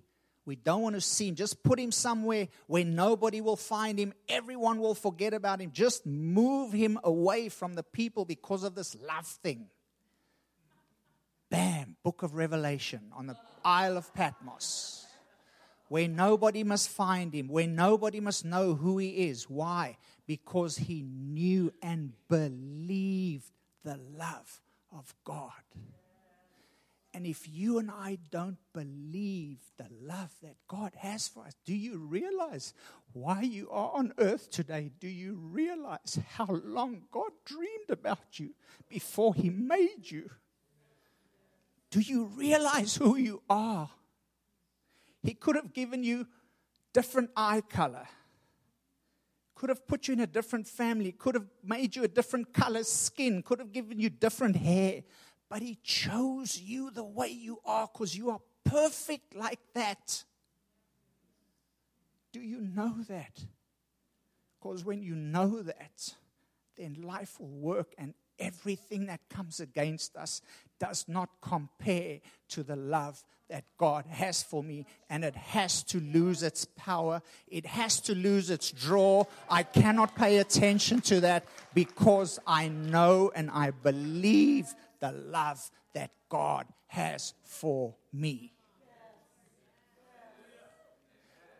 [0.46, 1.36] We don't want to see him.
[1.36, 4.12] Just put him somewhere where nobody will find him.
[4.28, 5.70] Everyone will forget about him.
[5.72, 9.68] Just move him away from the people because of this love thing.
[11.48, 15.06] Bam, book of Revelation on the Isle of Patmos,
[15.88, 19.48] where nobody must find him, where nobody must know who he is.
[19.48, 19.96] Why?
[20.26, 23.52] Because he knew and believed
[23.84, 24.60] the love
[24.96, 25.50] of God.
[27.12, 31.74] And if you and I don't believe the love that God has for us, do
[31.74, 32.74] you realize
[33.12, 34.90] why you are on earth today?
[34.98, 38.50] Do you realize how long God dreamed about you
[38.88, 40.28] before He made you?
[41.92, 43.88] Do you realize who you are?
[45.22, 46.26] He could have given you
[46.92, 48.08] different eye color,
[49.54, 52.82] could have put you in a different family, could have made you a different color
[52.82, 55.02] skin, could have given you different hair,
[55.48, 60.24] but He chose you the way you are because you are perfect like that.
[62.32, 63.44] Do you know that?
[64.58, 66.14] Because when you know that,
[66.76, 70.42] then life will work and everything that comes against us
[70.78, 76.00] does not compare to the love that God has for me, and it has to
[76.00, 77.20] lose its power.
[77.46, 79.24] It has to lose its draw.
[79.50, 86.10] I cannot pay attention to that because I know and I believe the love that
[86.28, 88.52] God has for me.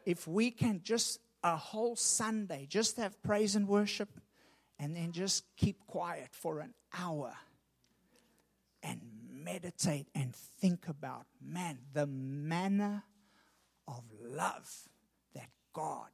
[0.06, 4.08] If we can just a whole Sunday just have praise and worship
[4.78, 7.34] and then just keep quiet for an hour
[8.82, 9.00] and
[9.30, 13.04] meditate and think about man, the manner
[13.86, 14.88] of love
[15.34, 16.08] that God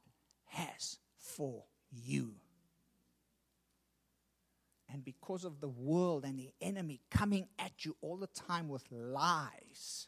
[0.45, 2.33] has for you.
[4.93, 8.83] And because of the world and the enemy coming at you all the time with
[8.91, 10.07] lies,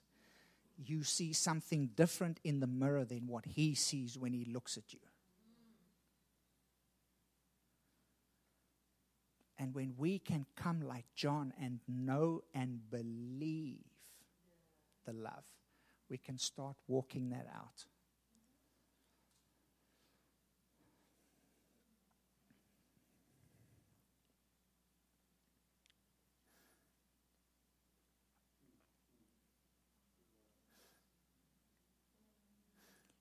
[0.77, 4.91] you see something different in the mirror than what he sees when he looks at
[4.91, 4.99] you.
[9.63, 13.79] And when we can come like John and know and believe
[15.05, 15.45] the love,
[16.09, 17.85] we can start walking that out.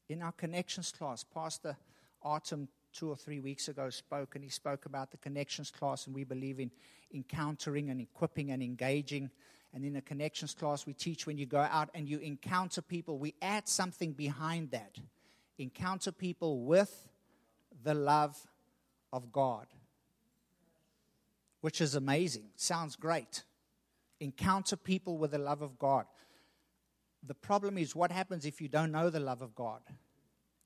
[0.09, 1.77] In our connections class, Pastor
[2.21, 6.15] Artem two or three weeks ago spoke, and he spoke about the connections class, and
[6.15, 6.71] we believe in
[7.13, 9.31] encountering and equipping and engaging.
[9.75, 13.19] And in the connections class, we teach when you go out and you encounter people,
[13.19, 14.97] we add something behind that.
[15.59, 17.09] Encounter people with
[17.83, 18.37] the love
[19.13, 19.67] of God,
[21.61, 22.51] which is amazing.
[22.57, 23.45] Sounds great.
[24.21, 26.05] Encounter people with the love of God.
[27.27, 29.81] The problem is, what happens if you don't know the love of God?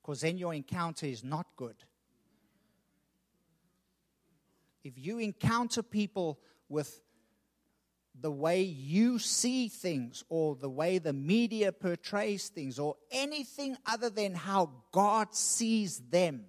[0.01, 1.75] Because then your encounter is not good
[4.87, 7.01] if you encounter people with
[8.19, 14.09] the way you see things or the way the media portrays things or anything other
[14.09, 16.45] than how God sees them,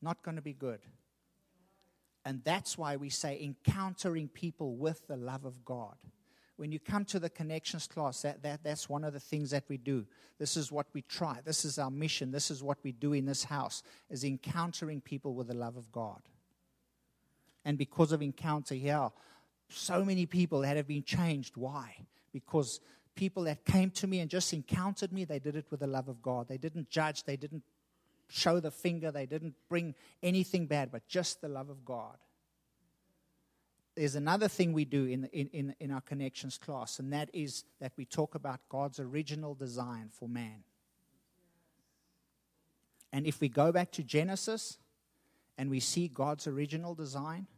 [0.00, 0.80] not going to be good.
[2.24, 5.96] And that's why we say encountering people with the love of God
[6.58, 9.62] when you come to the connections class, that, that, that's one of the things that
[9.68, 10.04] we do.
[10.38, 11.38] This is what we try.
[11.44, 12.32] This is our mission.
[12.32, 15.90] This is what we do in this house, is encountering people with the love of
[15.92, 16.20] God.
[17.64, 19.08] And because of encounter here,
[19.68, 21.56] so many people that have been changed.
[21.56, 21.94] Why?
[22.32, 22.80] Because
[23.14, 26.08] people that came to me and just encountered me, they did it with the love
[26.08, 26.48] of God.
[26.48, 27.62] They didn't judge, they didn't
[28.28, 29.94] show the finger, they didn't bring
[30.24, 32.16] anything bad, but just the love of God
[33.98, 37.90] there's another thing we do in, in, in, our connections class, and that is that
[37.96, 40.62] we talk about God's original design for man.
[43.12, 44.78] And if we go back to Genesis
[45.56, 47.48] and we see God's original design,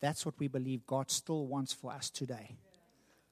[0.00, 2.56] that's what we believe God still wants for us today.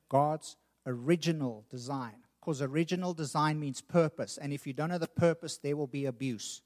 [0.08, 2.14] God's original design.
[2.40, 4.38] Because original design means purpose.
[4.38, 6.62] And if you don't know the purpose, there will be abuse.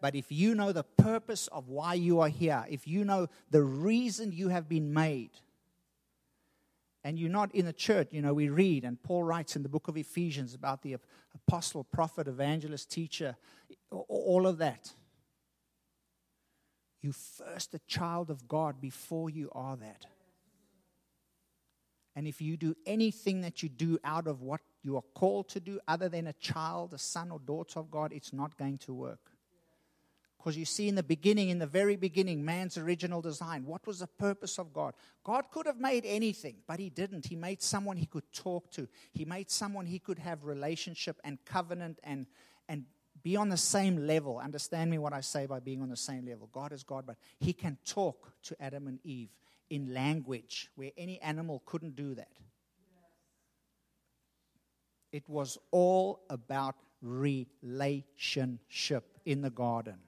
[0.00, 3.62] But if you know the purpose of why you are here, if you know the
[3.62, 5.30] reason you have been made,
[7.04, 9.68] and you're not in a church, you know, we read, and Paul writes in the
[9.68, 10.96] book of Ephesians about the
[11.34, 13.36] apostle, prophet, evangelist, teacher,
[13.90, 14.92] all of that.
[17.02, 20.06] You first a child of God before you are that.
[22.16, 25.60] And if you do anything that you do out of what you are called to
[25.60, 28.94] do, other than a child, a son or daughter of God, it's not going to
[28.94, 29.33] work.
[30.44, 34.00] Because you see, in the beginning, in the very beginning, man's original design, what was
[34.00, 34.92] the purpose of God?
[35.24, 37.24] God could have made anything, but He didn't.
[37.24, 41.42] He made someone He could talk to, He made someone He could have relationship and
[41.46, 42.26] covenant and,
[42.68, 42.84] and
[43.22, 44.38] be on the same level.
[44.38, 46.50] Understand me what I say by being on the same level.
[46.52, 49.30] God is God, but He can talk to Adam and Eve
[49.70, 52.32] in language where any animal couldn't do that.
[55.10, 60.00] It was all about relationship in the garden.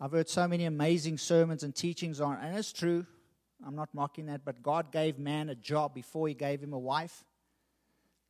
[0.00, 3.04] I've heard so many amazing sermons and teachings on, and it's true.
[3.66, 6.78] I'm not mocking that, but God gave man a job before he gave him a
[6.78, 7.24] wife.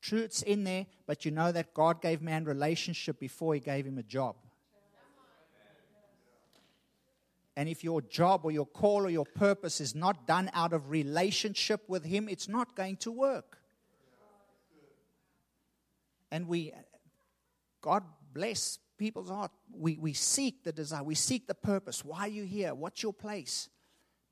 [0.00, 3.84] True, it's in there, but you know that God gave man relationship before he gave
[3.84, 4.36] him a job.
[7.56, 10.90] And if your job or your call or your purpose is not done out of
[10.90, 13.58] relationship with him, it's not going to work.
[16.30, 16.72] And we,
[17.80, 19.50] God bless people's heart.
[19.72, 22.04] We, we seek the desire, we seek the purpose.
[22.04, 22.74] Why are you here?
[22.74, 23.68] What's your place?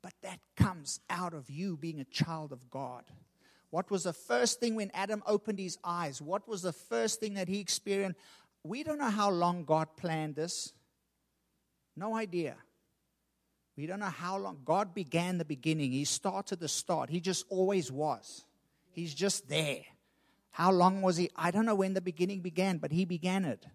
[0.03, 3.03] But that comes out of you being a child of God.
[3.69, 6.21] What was the first thing when Adam opened his eyes?
[6.21, 8.19] What was the first thing that he experienced?
[8.63, 10.73] We don't know how long God planned this.
[11.95, 12.55] No idea.
[13.75, 14.59] We don't know how long.
[14.65, 15.91] God began the beginning.
[15.91, 17.09] He started the start.
[17.09, 18.45] He just always was.
[18.91, 19.81] He's just there.
[20.51, 21.29] How long was he?
[21.35, 23.65] I don't know when the beginning began, but he began it.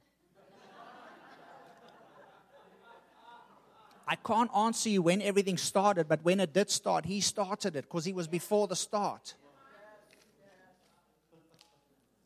[4.07, 7.83] I can't answer you when everything started, but when it did start, he started it
[7.83, 9.35] because he was before the start.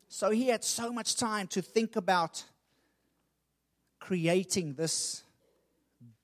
[0.09, 2.45] So he had so much time to think about
[3.99, 5.23] creating this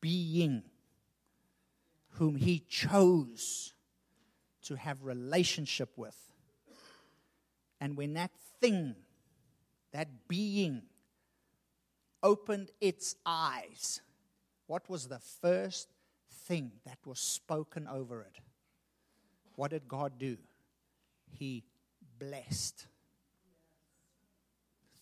[0.01, 0.63] being
[2.13, 3.73] whom he chose
[4.63, 6.17] to have relationship with.
[7.81, 8.31] And when that
[8.61, 8.95] thing,
[9.93, 10.83] that being,
[12.23, 14.01] opened its eyes,
[14.73, 15.89] what was the first
[16.47, 18.39] thing that was spoken over it?
[19.55, 20.39] What did God do?
[21.31, 21.63] He
[22.19, 22.87] blessed.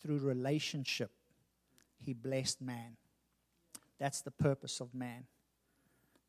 [0.02, 1.12] Through relationship,
[2.04, 2.96] He blessed man.
[4.00, 5.26] That's the purpose of man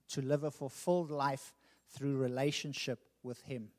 [0.10, 1.52] to live a fulfilled life
[1.90, 3.70] through relationship with Him.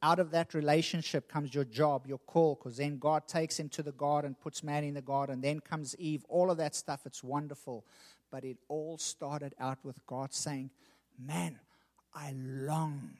[0.00, 3.82] Out of that relationship comes your job, your call, because then God takes him to
[3.82, 7.00] the garden, puts man in the garden, then comes Eve, all of that stuff.
[7.04, 7.84] It's wonderful.
[8.30, 10.70] But it all started out with God saying,
[11.18, 11.58] Man,
[12.14, 13.10] I long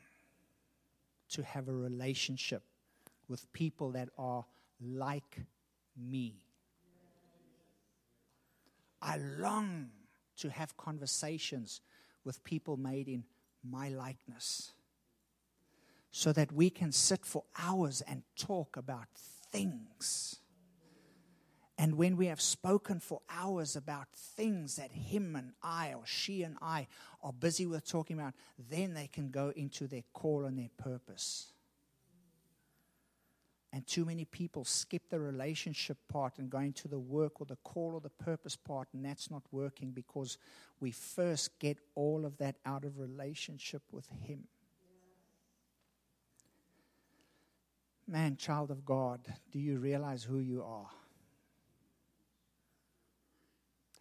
[1.30, 2.62] to have a relationship
[3.28, 4.44] with people that are
[4.80, 5.40] like
[5.96, 6.34] me.
[9.00, 9.90] I long
[10.38, 11.80] to have conversations
[12.24, 13.24] with people made in
[13.68, 14.72] my likeness
[16.10, 19.06] so that we can sit for hours and talk about
[19.52, 20.36] things.
[21.80, 26.42] And when we have spoken for hours about things that him and I, or she
[26.42, 26.88] and I,
[27.22, 28.34] are busy with talking about,
[28.68, 31.52] then they can go into their call and their purpose.
[33.72, 37.58] And too many people skip the relationship part and go into the work or the
[37.62, 40.36] call or the purpose part, and that's not working because
[40.80, 44.48] we first get all of that out of relationship with Him.
[48.08, 49.20] Man, child of God,
[49.52, 50.88] do you realize who you are?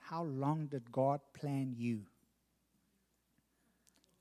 [0.10, 2.04] How long did God plan you?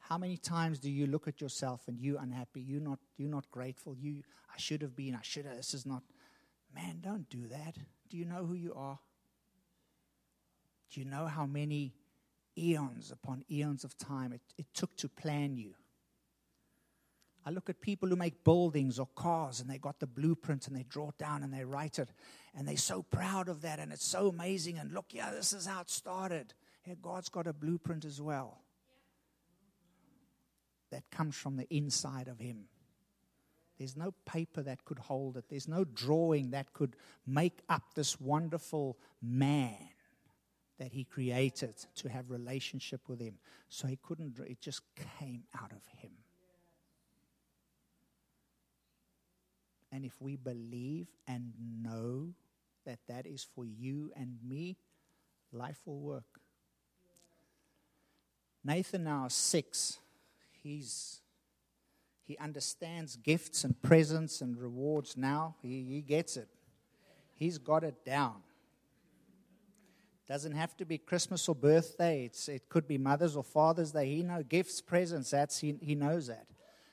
[0.01, 2.61] How many times do you look at yourself and you unhappy?
[2.61, 3.95] You not you not grateful.
[3.97, 4.23] You
[4.53, 5.15] I should have been.
[5.15, 5.57] I should have.
[5.57, 6.03] This is not.
[6.75, 7.77] Man, don't do that.
[8.09, 8.99] Do you know who you are?
[10.93, 11.95] Do you know how many
[12.59, 15.75] eons upon eons of time it, it took to plan you?
[17.47, 20.77] I look at people who make buildings or cars and they got the blueprint and
[20.77, 22.09] they draw it down and they write it
[22.57, 25.65] and they're so proud of that and it's so amazing and look, yeah, this is
[25.65, 26.55] how it started.
[26.85, 28.63] Yeah, God's got a blueprint as well
[30.91, 32.65] that comes from the inside of Him.
[33.79, 36.97] There's no paper that could hold it, there's no drawing that could
[37.29, 39.77] make up this wonderful man
[40.81, 43.39] that He created to have relationship with Him.
[43.69, 44.83] So He couldn't, it just
[45.21, 46.11] came out of Him.
[49.93, 52.29] And if we believe and know
[52.85, 54.77] that that is for you and me,
[55.53, 56.41] life will work.
[58.65, 59.99] Nathan now is six.
[60.63, 61.21] He's
[62.27, 65.55] he understands gifts and presents and rewards now.
[65.63, 66.49] He, he gets it.
[67.35, 68.35] He's got it down.
[70.27, 72.25] Doesn't have to be Christmas or birthday.
[72.25, 74.07] It's, it could be Mother's or Father's Day.
[74.07, 75.31] He knows gifts, presents.
[75.31, 76.47] That's he, he knows that.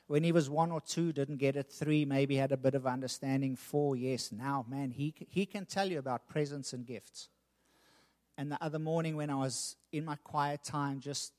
[0.07, 1.71] When he was one or two, didn't get it.
[1.71, 3.55] Three, maybe had a bit of understanding.
[3.55, 4.31] Four, yes.
[4.31, 7.29] Now, man, he, he can tell you about presents and gifts.
[8.37, 11.33] And the other morning, when I was in my quiet time, just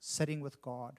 [0.00, 0.98] sitting with God,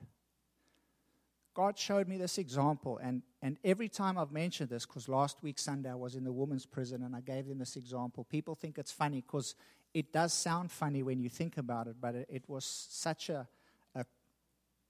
[1.53, 2.97] God showed me this example.
[2.97, 6.31] And, and every time I've mentioned this, because last week Sunday I was in the
[6.31, 9.55] women's prison and I gave them this example, people think it's funny because
[9.93, 13.47] it does sound funny when you think about it, but it, it was such a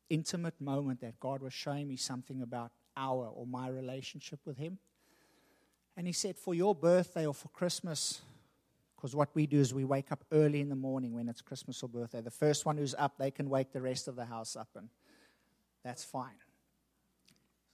[0.09, 4.77] intimate moment that God was showing me something about our or my relationship with Him.
[5.95, 8.21] And He said, For your birthday or for Christmas,
[8.95, 11.83] because what we do is we wake up early in the morning when it's Christmas
[11.83, 12.21] or birthday.
[12.21, 14.87] The first one who's up, they can wake the rest of the house up, and
[15.83, 16.37] that's fine.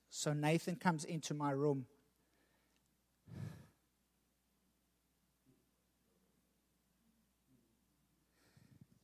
[0.09, 1.85] So Nathan comes into my room.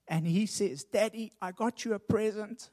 [0.07, 2.69] And he says, Daddy, I got you a present.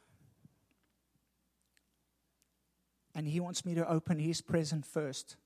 [3.15, 5.37] And he wants me to open his present first.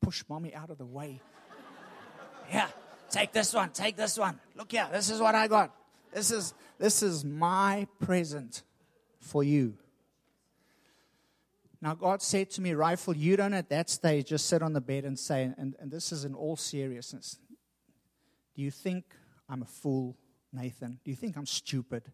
[0.00, 1.20] Push mommy out of the way.
[2.52, 2.68] yeah,
[3.10, 4.40] take this one, take this one.
[4.56, 5.74] Look here, this is what I got.
[6.12, 8.62] This is this is my present
[9.18, 9.74] for you.
[11.82, 14.80] Now, God said to me, Rifle, you don't at that stage just sit on the
[14.80, 17.38] bed and say, and, and this is in all seriousness,
[18.54, 19.04] do you think
[19.48, 20.16] I'm a fool,
[20.52, 20.98] Nathan?
[21.04, 22.10] Do you think I'm stupid?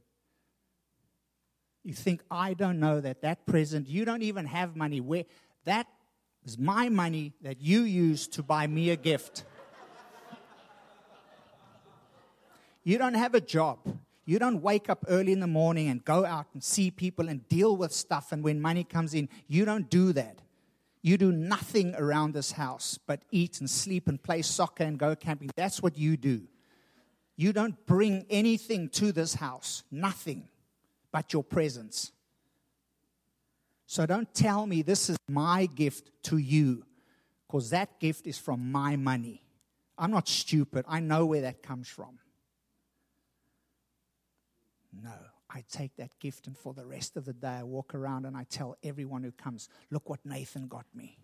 [1.86, 5.00] You think, I don't know that that present, you don't even have money.
[5.00, 5.22] Where
[5.66, 5.86] that
[6.44, 9.44] is my money that you use to buy me a gift.
[12.82, 13.78] you don't have a job.
[14.24, 17.48] You don't wake up early in the morning and go out and see people and
[17.48, 18.32] deal with stuff.
[18.32, 20.40] And when money comes in, you don't do that.
[21.02, 25.14] You do nothing around this house but eat and sleep and play soccer and go
[25.14, 25.50] camping.
[25.54, 26.48] That's what you do.
[27.36, 30.48] You don't bring anything to this house, nothing.
[31.12, 32.12] But your presence.
[33.86, 36.84] So don't tell me this is my gift to you,
[37.46, 39.42] because that gift is from my money.
[39.96, 40.84] I'm not stupid.
[40.88, 42.18] I know where that comes from.
[45.02, 45.14] No,
[45.48, 48.36] I take that gift, and for the rest of the day, I walk around and
[48.36, 51.18] I tell everyone who comes, Look what Nathan got me.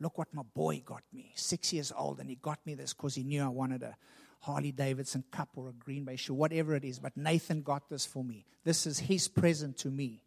[0.00, 1.32] Look what my boy got me.
[1.34, 3.96] Six years old, and he got me this because he knew I wanted a
[4.40, 6.98] Harley Davidson cup or a Green Bay shoe, whatever it is.
[6.98, 8.44] But Nathan got this for me.
[8.64, 10.22] This is his present to me.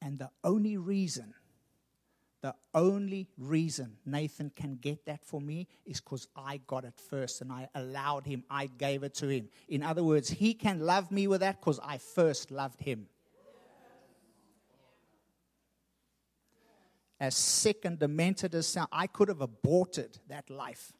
[0.00, 1.34] And the only reason,
[2.40, 7.40] the only reason Nathan can get that for me is because I got it first
[7.40, 9.48] and I allowed him, I gave it to him.
[9.68, 13.08] In other words, he can love me with that because I first loved him.
[17.20, 20.92] As sick and demented as sound, I could have aborted that life.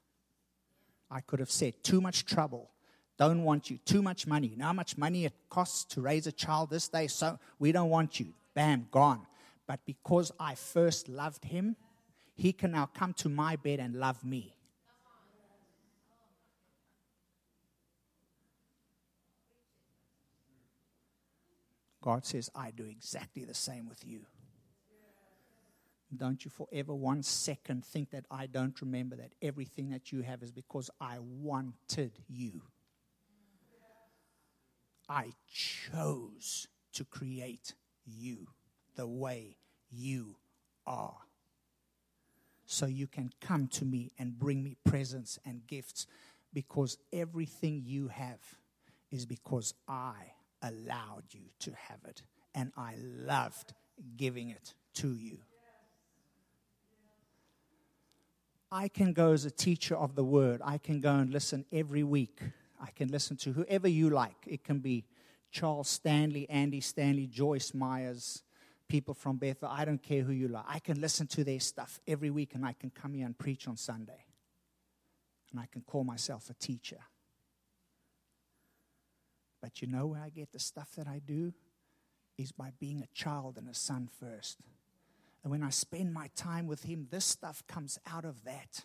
[1.10, 2.70] I could have said, too much trouble,
[3.18, 4.48] don't want you, too much money.
[4.48, 7.06] You know how much money it costs to raise a child this day?
[7.06, 8.34] So we don't want you.
[8.54, 9.26] Bam, gone.
[9.66, 11.76] But because I first loved him,
[12.34, 14.54] he can now come to my bed and love me.
[22.00, 24.20] God says, I do exactly the same with you.
[26.16, 30.42] Don't you forever one second think that I don't remember that everything that you have
[30.42, 32.62] is because I wanted you.
[35.08, 37.74] I chose to create
[38.06, 38.48] you
[38.96, 39.56] the way
[39.90, 40.36] you
[40.86, 41.16] are.
[42.66, 46.06] So you can come to me and bring me presents and gifts
[46.52, 48.40] because everything you have
[49.10, 50.14] is because I
[50.62, 52.22] allowed you to have it
[52.54, 53.72] and I loved
[54.16, 55.38] giving it to you.
[58.70, 60.60] I can go as a teacher of the word.
[60.64, 62.40] I can go and listen every week.
[62.80, 64.36] I can listen to whoever you like.
[64.46, 65.04] It can be
[65.50, 68.42] Charles Stanley, Andy Stanley, Joyce Myers,
[68.86, 69.68] people from Bethel.
[69.70, 70.64] I don't care who you like.
[70.68, 73.66] I can listen to their stuff every week and I can come here and preach
[73.66, 74.24] on Sunday.
[75.50, 76.98] And I can call myself a teacher.
[79.62, 81.52] But you know where I get the stuff that I do?
[82.36, 84.58] Is by being a child and a son first.
[85.42, 88.84] And when I spend my time with Him, this stuff comes out of that.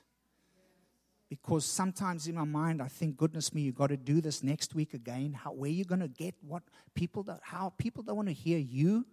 [1.30, 4.76] Because sometimes in my mind, I think, goodness me, you got to do this next
[4.76, 5.34] week again.
[5.34, 6.62] How, where are you going to get what
[6.94, 9.06] people, that, how people don't want to hear you?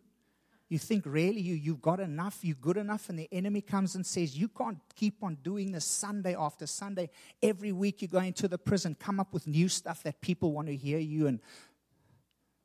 [0.68, 4.07] You think really you, you've got enough, you're good enough, and the enemy comes and
[4.07, 7.11] says, You can't keep on doing this Sunday after Sunday.
[7.43, 10.68] Every week you go into the prison, come up with new stuff that people want
[10.68, 11.26] to hear you.
[11.26, 11.41] And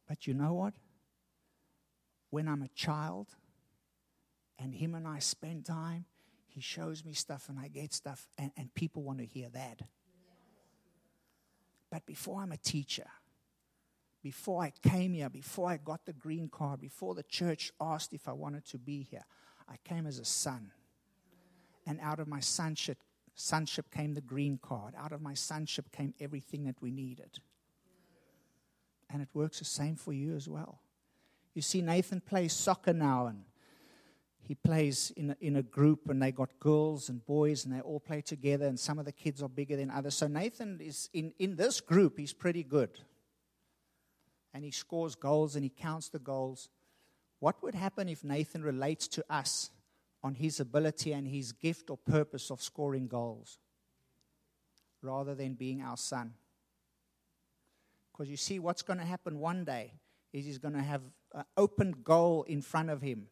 [0.08, 0.76] but you know what?
[2.30, 3.28] When I'm a child,
[4.60, 6.06] and him and I spend time,
[6.48, 9.82] he shows me stuff and I get stuff, and, and people want to hear that.
[11.92, 13.08] But before I'm a teacher,
[14.24, 18.28] before I came here, before I got the green card, before the church asked if
[18.28, 19.24] I wanted to be here,
[19.70, 20.72] I came as a son.
[21.86, 22.98] And out of my sonship,
[23.36, 24.96] sonship came the green card.
[24.98, 27.38] Out of my sonship came everything that we needed.
[29.12, 30.80] And it works the same for you as well.
[31.54, 33.44] You see, Nathan plays soccer now, and
[34.48, 37.82] he plays in a, in a group and they got girls and boys and they
[37.82, 40.16] all play together and some of the kids are bigger than others.
[40.16, 42.92] So nathan is in, in this group he's pretty good.
[44.54, 46.70] And he scores goals and he counts the goals.
[47.40, 49.72] What would happen if nathan relates to us
[50.24, 53.58] on his ability and his gift or purpose of scoring goals
[55.02, 56.36] rather than being our son?
[58.12, 59.94] Because you see what's going to happen one day
[60.32, 61.02] is he's going to have
[61.34, 63.26] an open goal in front of him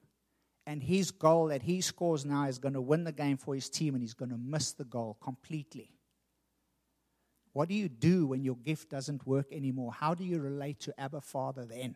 [0.65, 3.69] and his goal that he scores now is going to win the game for his
[3.69, 5.91] team, and he's going to miss the goal completely.
[7.51, 9.91] What do you do when your gift doesn't work anymore?
[9.91, 11.95] How do you relate to Abba Father then?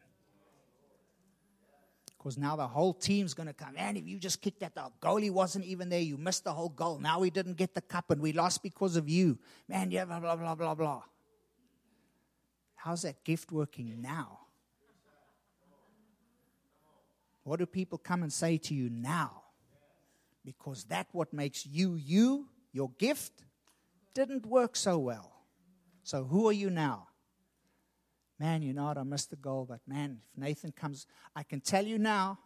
[2.18, 3.74] Because now the whole team's going to come.
[3.74, 6.00] Man, if you just kicked that, the goalie wasn't even there.
[6.00, 7.00] You missed the whole goal.
[7.00, 9.40] Now we didn't get the cup and we lost because of you.
[9.68, 11.04] Man, yeah, blah, blah, blah, blah, blah.
[12.76, 14.47] How's that gift working now?
[17.48, 19.44] What do people come and say to you now?
[20.44, 23.46] Because that what makes you you, your gift,
[24.14, 25.32] didn't work so well.
[26.04, 27.08] So who are you now?
[28.38, 28.98] Man, you know what?
[28.98, 32.38] I missed the goal, but man, if Nathan comes, I can tell you now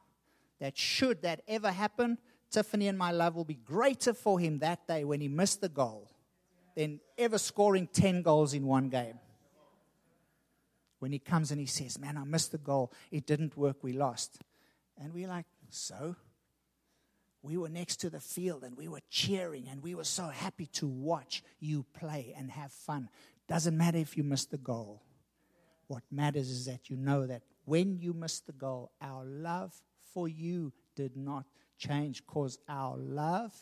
[0.59, 2.19] that should that ever happen,
[2.51, 5.69] Tiffany and my love will be greater for him that day when he missed the
[5.69, 6.11] goal
[6.75, 9.17] than ever scoring 10 goals in one game.
[10.99, 12.93] When he comes and he says, Man, I missed the goal.
[13.09, 13.77] It didn't work.
[13.81, 14.37] We lost.
[15.01, 16.15] And we're like, so?
[17.41, 20.67] We were next to the field and we were cheering and we were so happy
[20.73, 23.09] to watch you play and have fun.
[23.47, 25.01] Doesn't matter if you miss the goal.
[25.87, 29.73] What matters is that you know that when you miss the goal, our love
[30.13, 31.45] for you did not
[31.79, 33.53] change because our love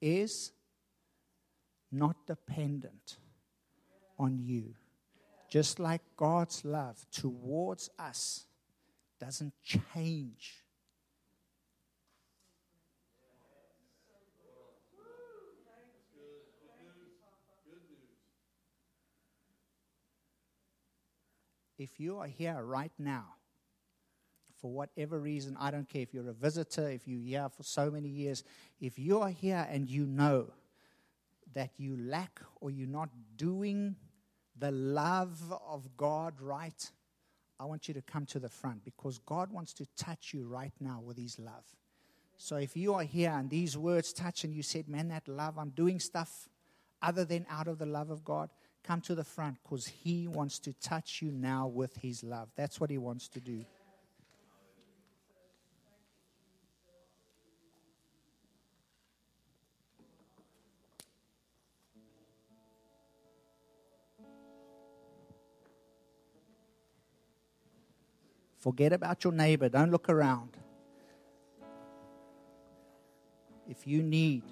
[0.00, 0.50] is
[1.92, 3.18] not dependent
[4.18, 4.74] on you.
[5.48, 8.46] Just like God's love towards us
[9.20, 10.64] doesn't change.
[21.80, 23.24] If you are here right now,
[24.60, 27.90] for whatever reason, I don't care if you're a visitor, if you're here for so
[27.90, 28.44] many years,
[28.82, 30.52] if you are here and you know
[31.54, 33.08] that you lack or you're not
[33.38, 33.96] doing
[34.58, 36.90] the love of God right,
[37.58, 40.74] I want you to come to the front because God wants to touch you right
[40.80, 41.64] now with His love.
[42.36, 45.56] So if you are here and these words touch and you said, Man, that love,
[45.56, 46.46] I'm doing stuff
[47.00, 48.50] other than out of the love of God,
[48.82, 52.48] come to the front because He wants to touch you now with His love.
[52.56, 53.64] That's what He wants to do.
[68.58, 69.70] Forget about your neighbor.
[69.70, 70.58] Don't look around.
[73.66, 74.42] If you need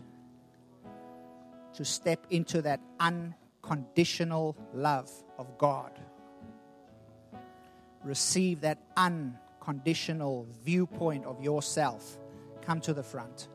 [1.75, 2.81] to step into that
[3.69, 5.93] unconditional love of God,
[8.03, 12.19] receive that unconditional viewpoint of yourself,
[12.63, 13.49] come to the front.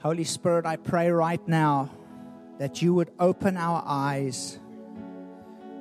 [0.00, 1.90] Holy Spirit, I pray right now
[2.58, 4.58] that you would open our eyes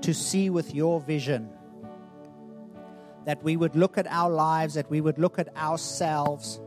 [0.01, 1.49] to see with your vision.
[3.25, 6.59] That we would look at our lives, that we would look at ourselves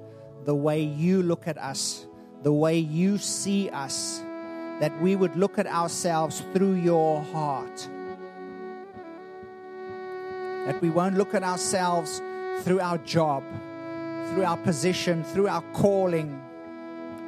[0.45, 2.07] the way you look at us,
[2.43, 4.21] the way you see us,
[4.81, 7.89] that we would look at ourselves through your heart.
[10.67, 12.23] That we won't look at ourselves
[12.63, 13.45] through our job,
[14.31, 16.43] through our position, through our calling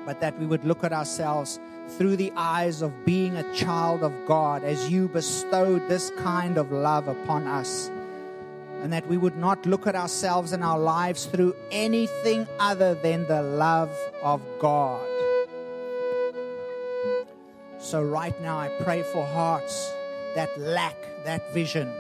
[0.05, 1.61] but that we would look at ourselves
[1.99, 6.73] through the eyes of being a child of God as you bestowed this kind of
[6.73, 7.91] love upon us.
[8.83, 13.27] And that we would not look at ourselves and our lives through anything other than
[13.27, 13.91] the love
[14.23, 15.07] of God.
[17.79, 19.93] So, right now, I pray for hearts
[20.35, 21.93] that lack that vision.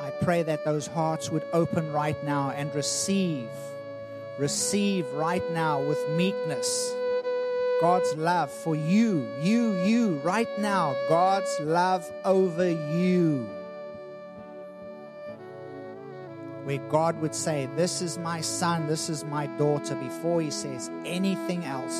[0.00, 3.48] I pray that those hearts would open right now and receive
[4.38, 6.94] receive right now with meekness
[7.80, 13.48] God's love for you, you, you, right now, God's love over you.
[16.64, 20.90] Where God would say, This is my son, this is my daughter, before he says
[21.06, 21.96] anything else.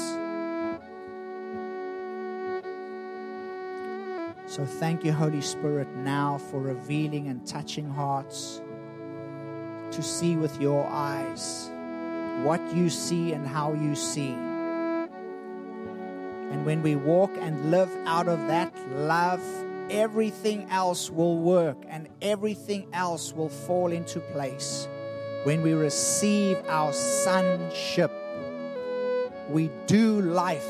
[4.47, 8.61] So thank you, Holy Spirit, now for revealing and touching hearts
[9.93, 11.71] to see with your eyes
[12.43, 14.37] what you see and how you see.
[16.51, 19.41] And when we walk and live out of that love,
[19.91, 24.89] everything else will work and everything else will fall into place.
[25.45, 28.13] When we receive our sonship,
[29.49, 30.69] we do life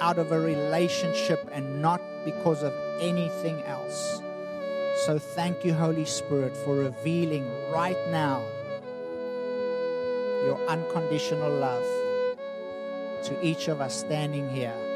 [0.00, 4.22] out of a relationship and not because of anything else.
[5.06, 8.42] So thank you, Holy Spirit, for revealing right now
[10.44, 11.84] your unconditional love
[13.24, 14.87] to each of us standing here.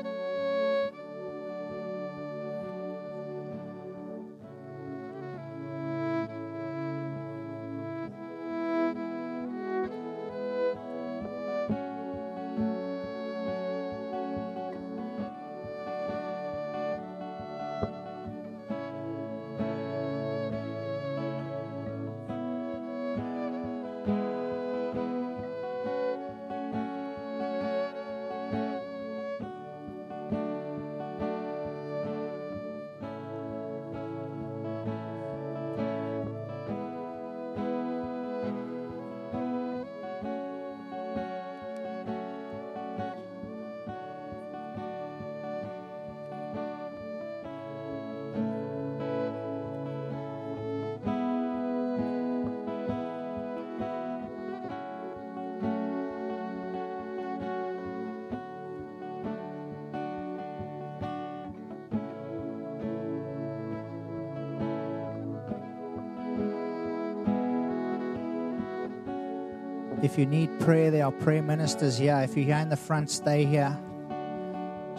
[70.13, 72.21] If you need prayer, there are prayer ministers here.
[72.23, 73.75] If you're here in the front, stay here.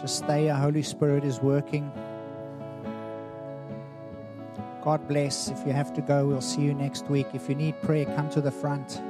[0.00, 0.56] Just stay here.
[0.56, 1.88] Holy Spirit is working.
[4.82, 5.50] God bless.
[5.50, 7.28] If you have to go, we'll see you next week.
[7.32, 9.00] If you need prayer, come to the front.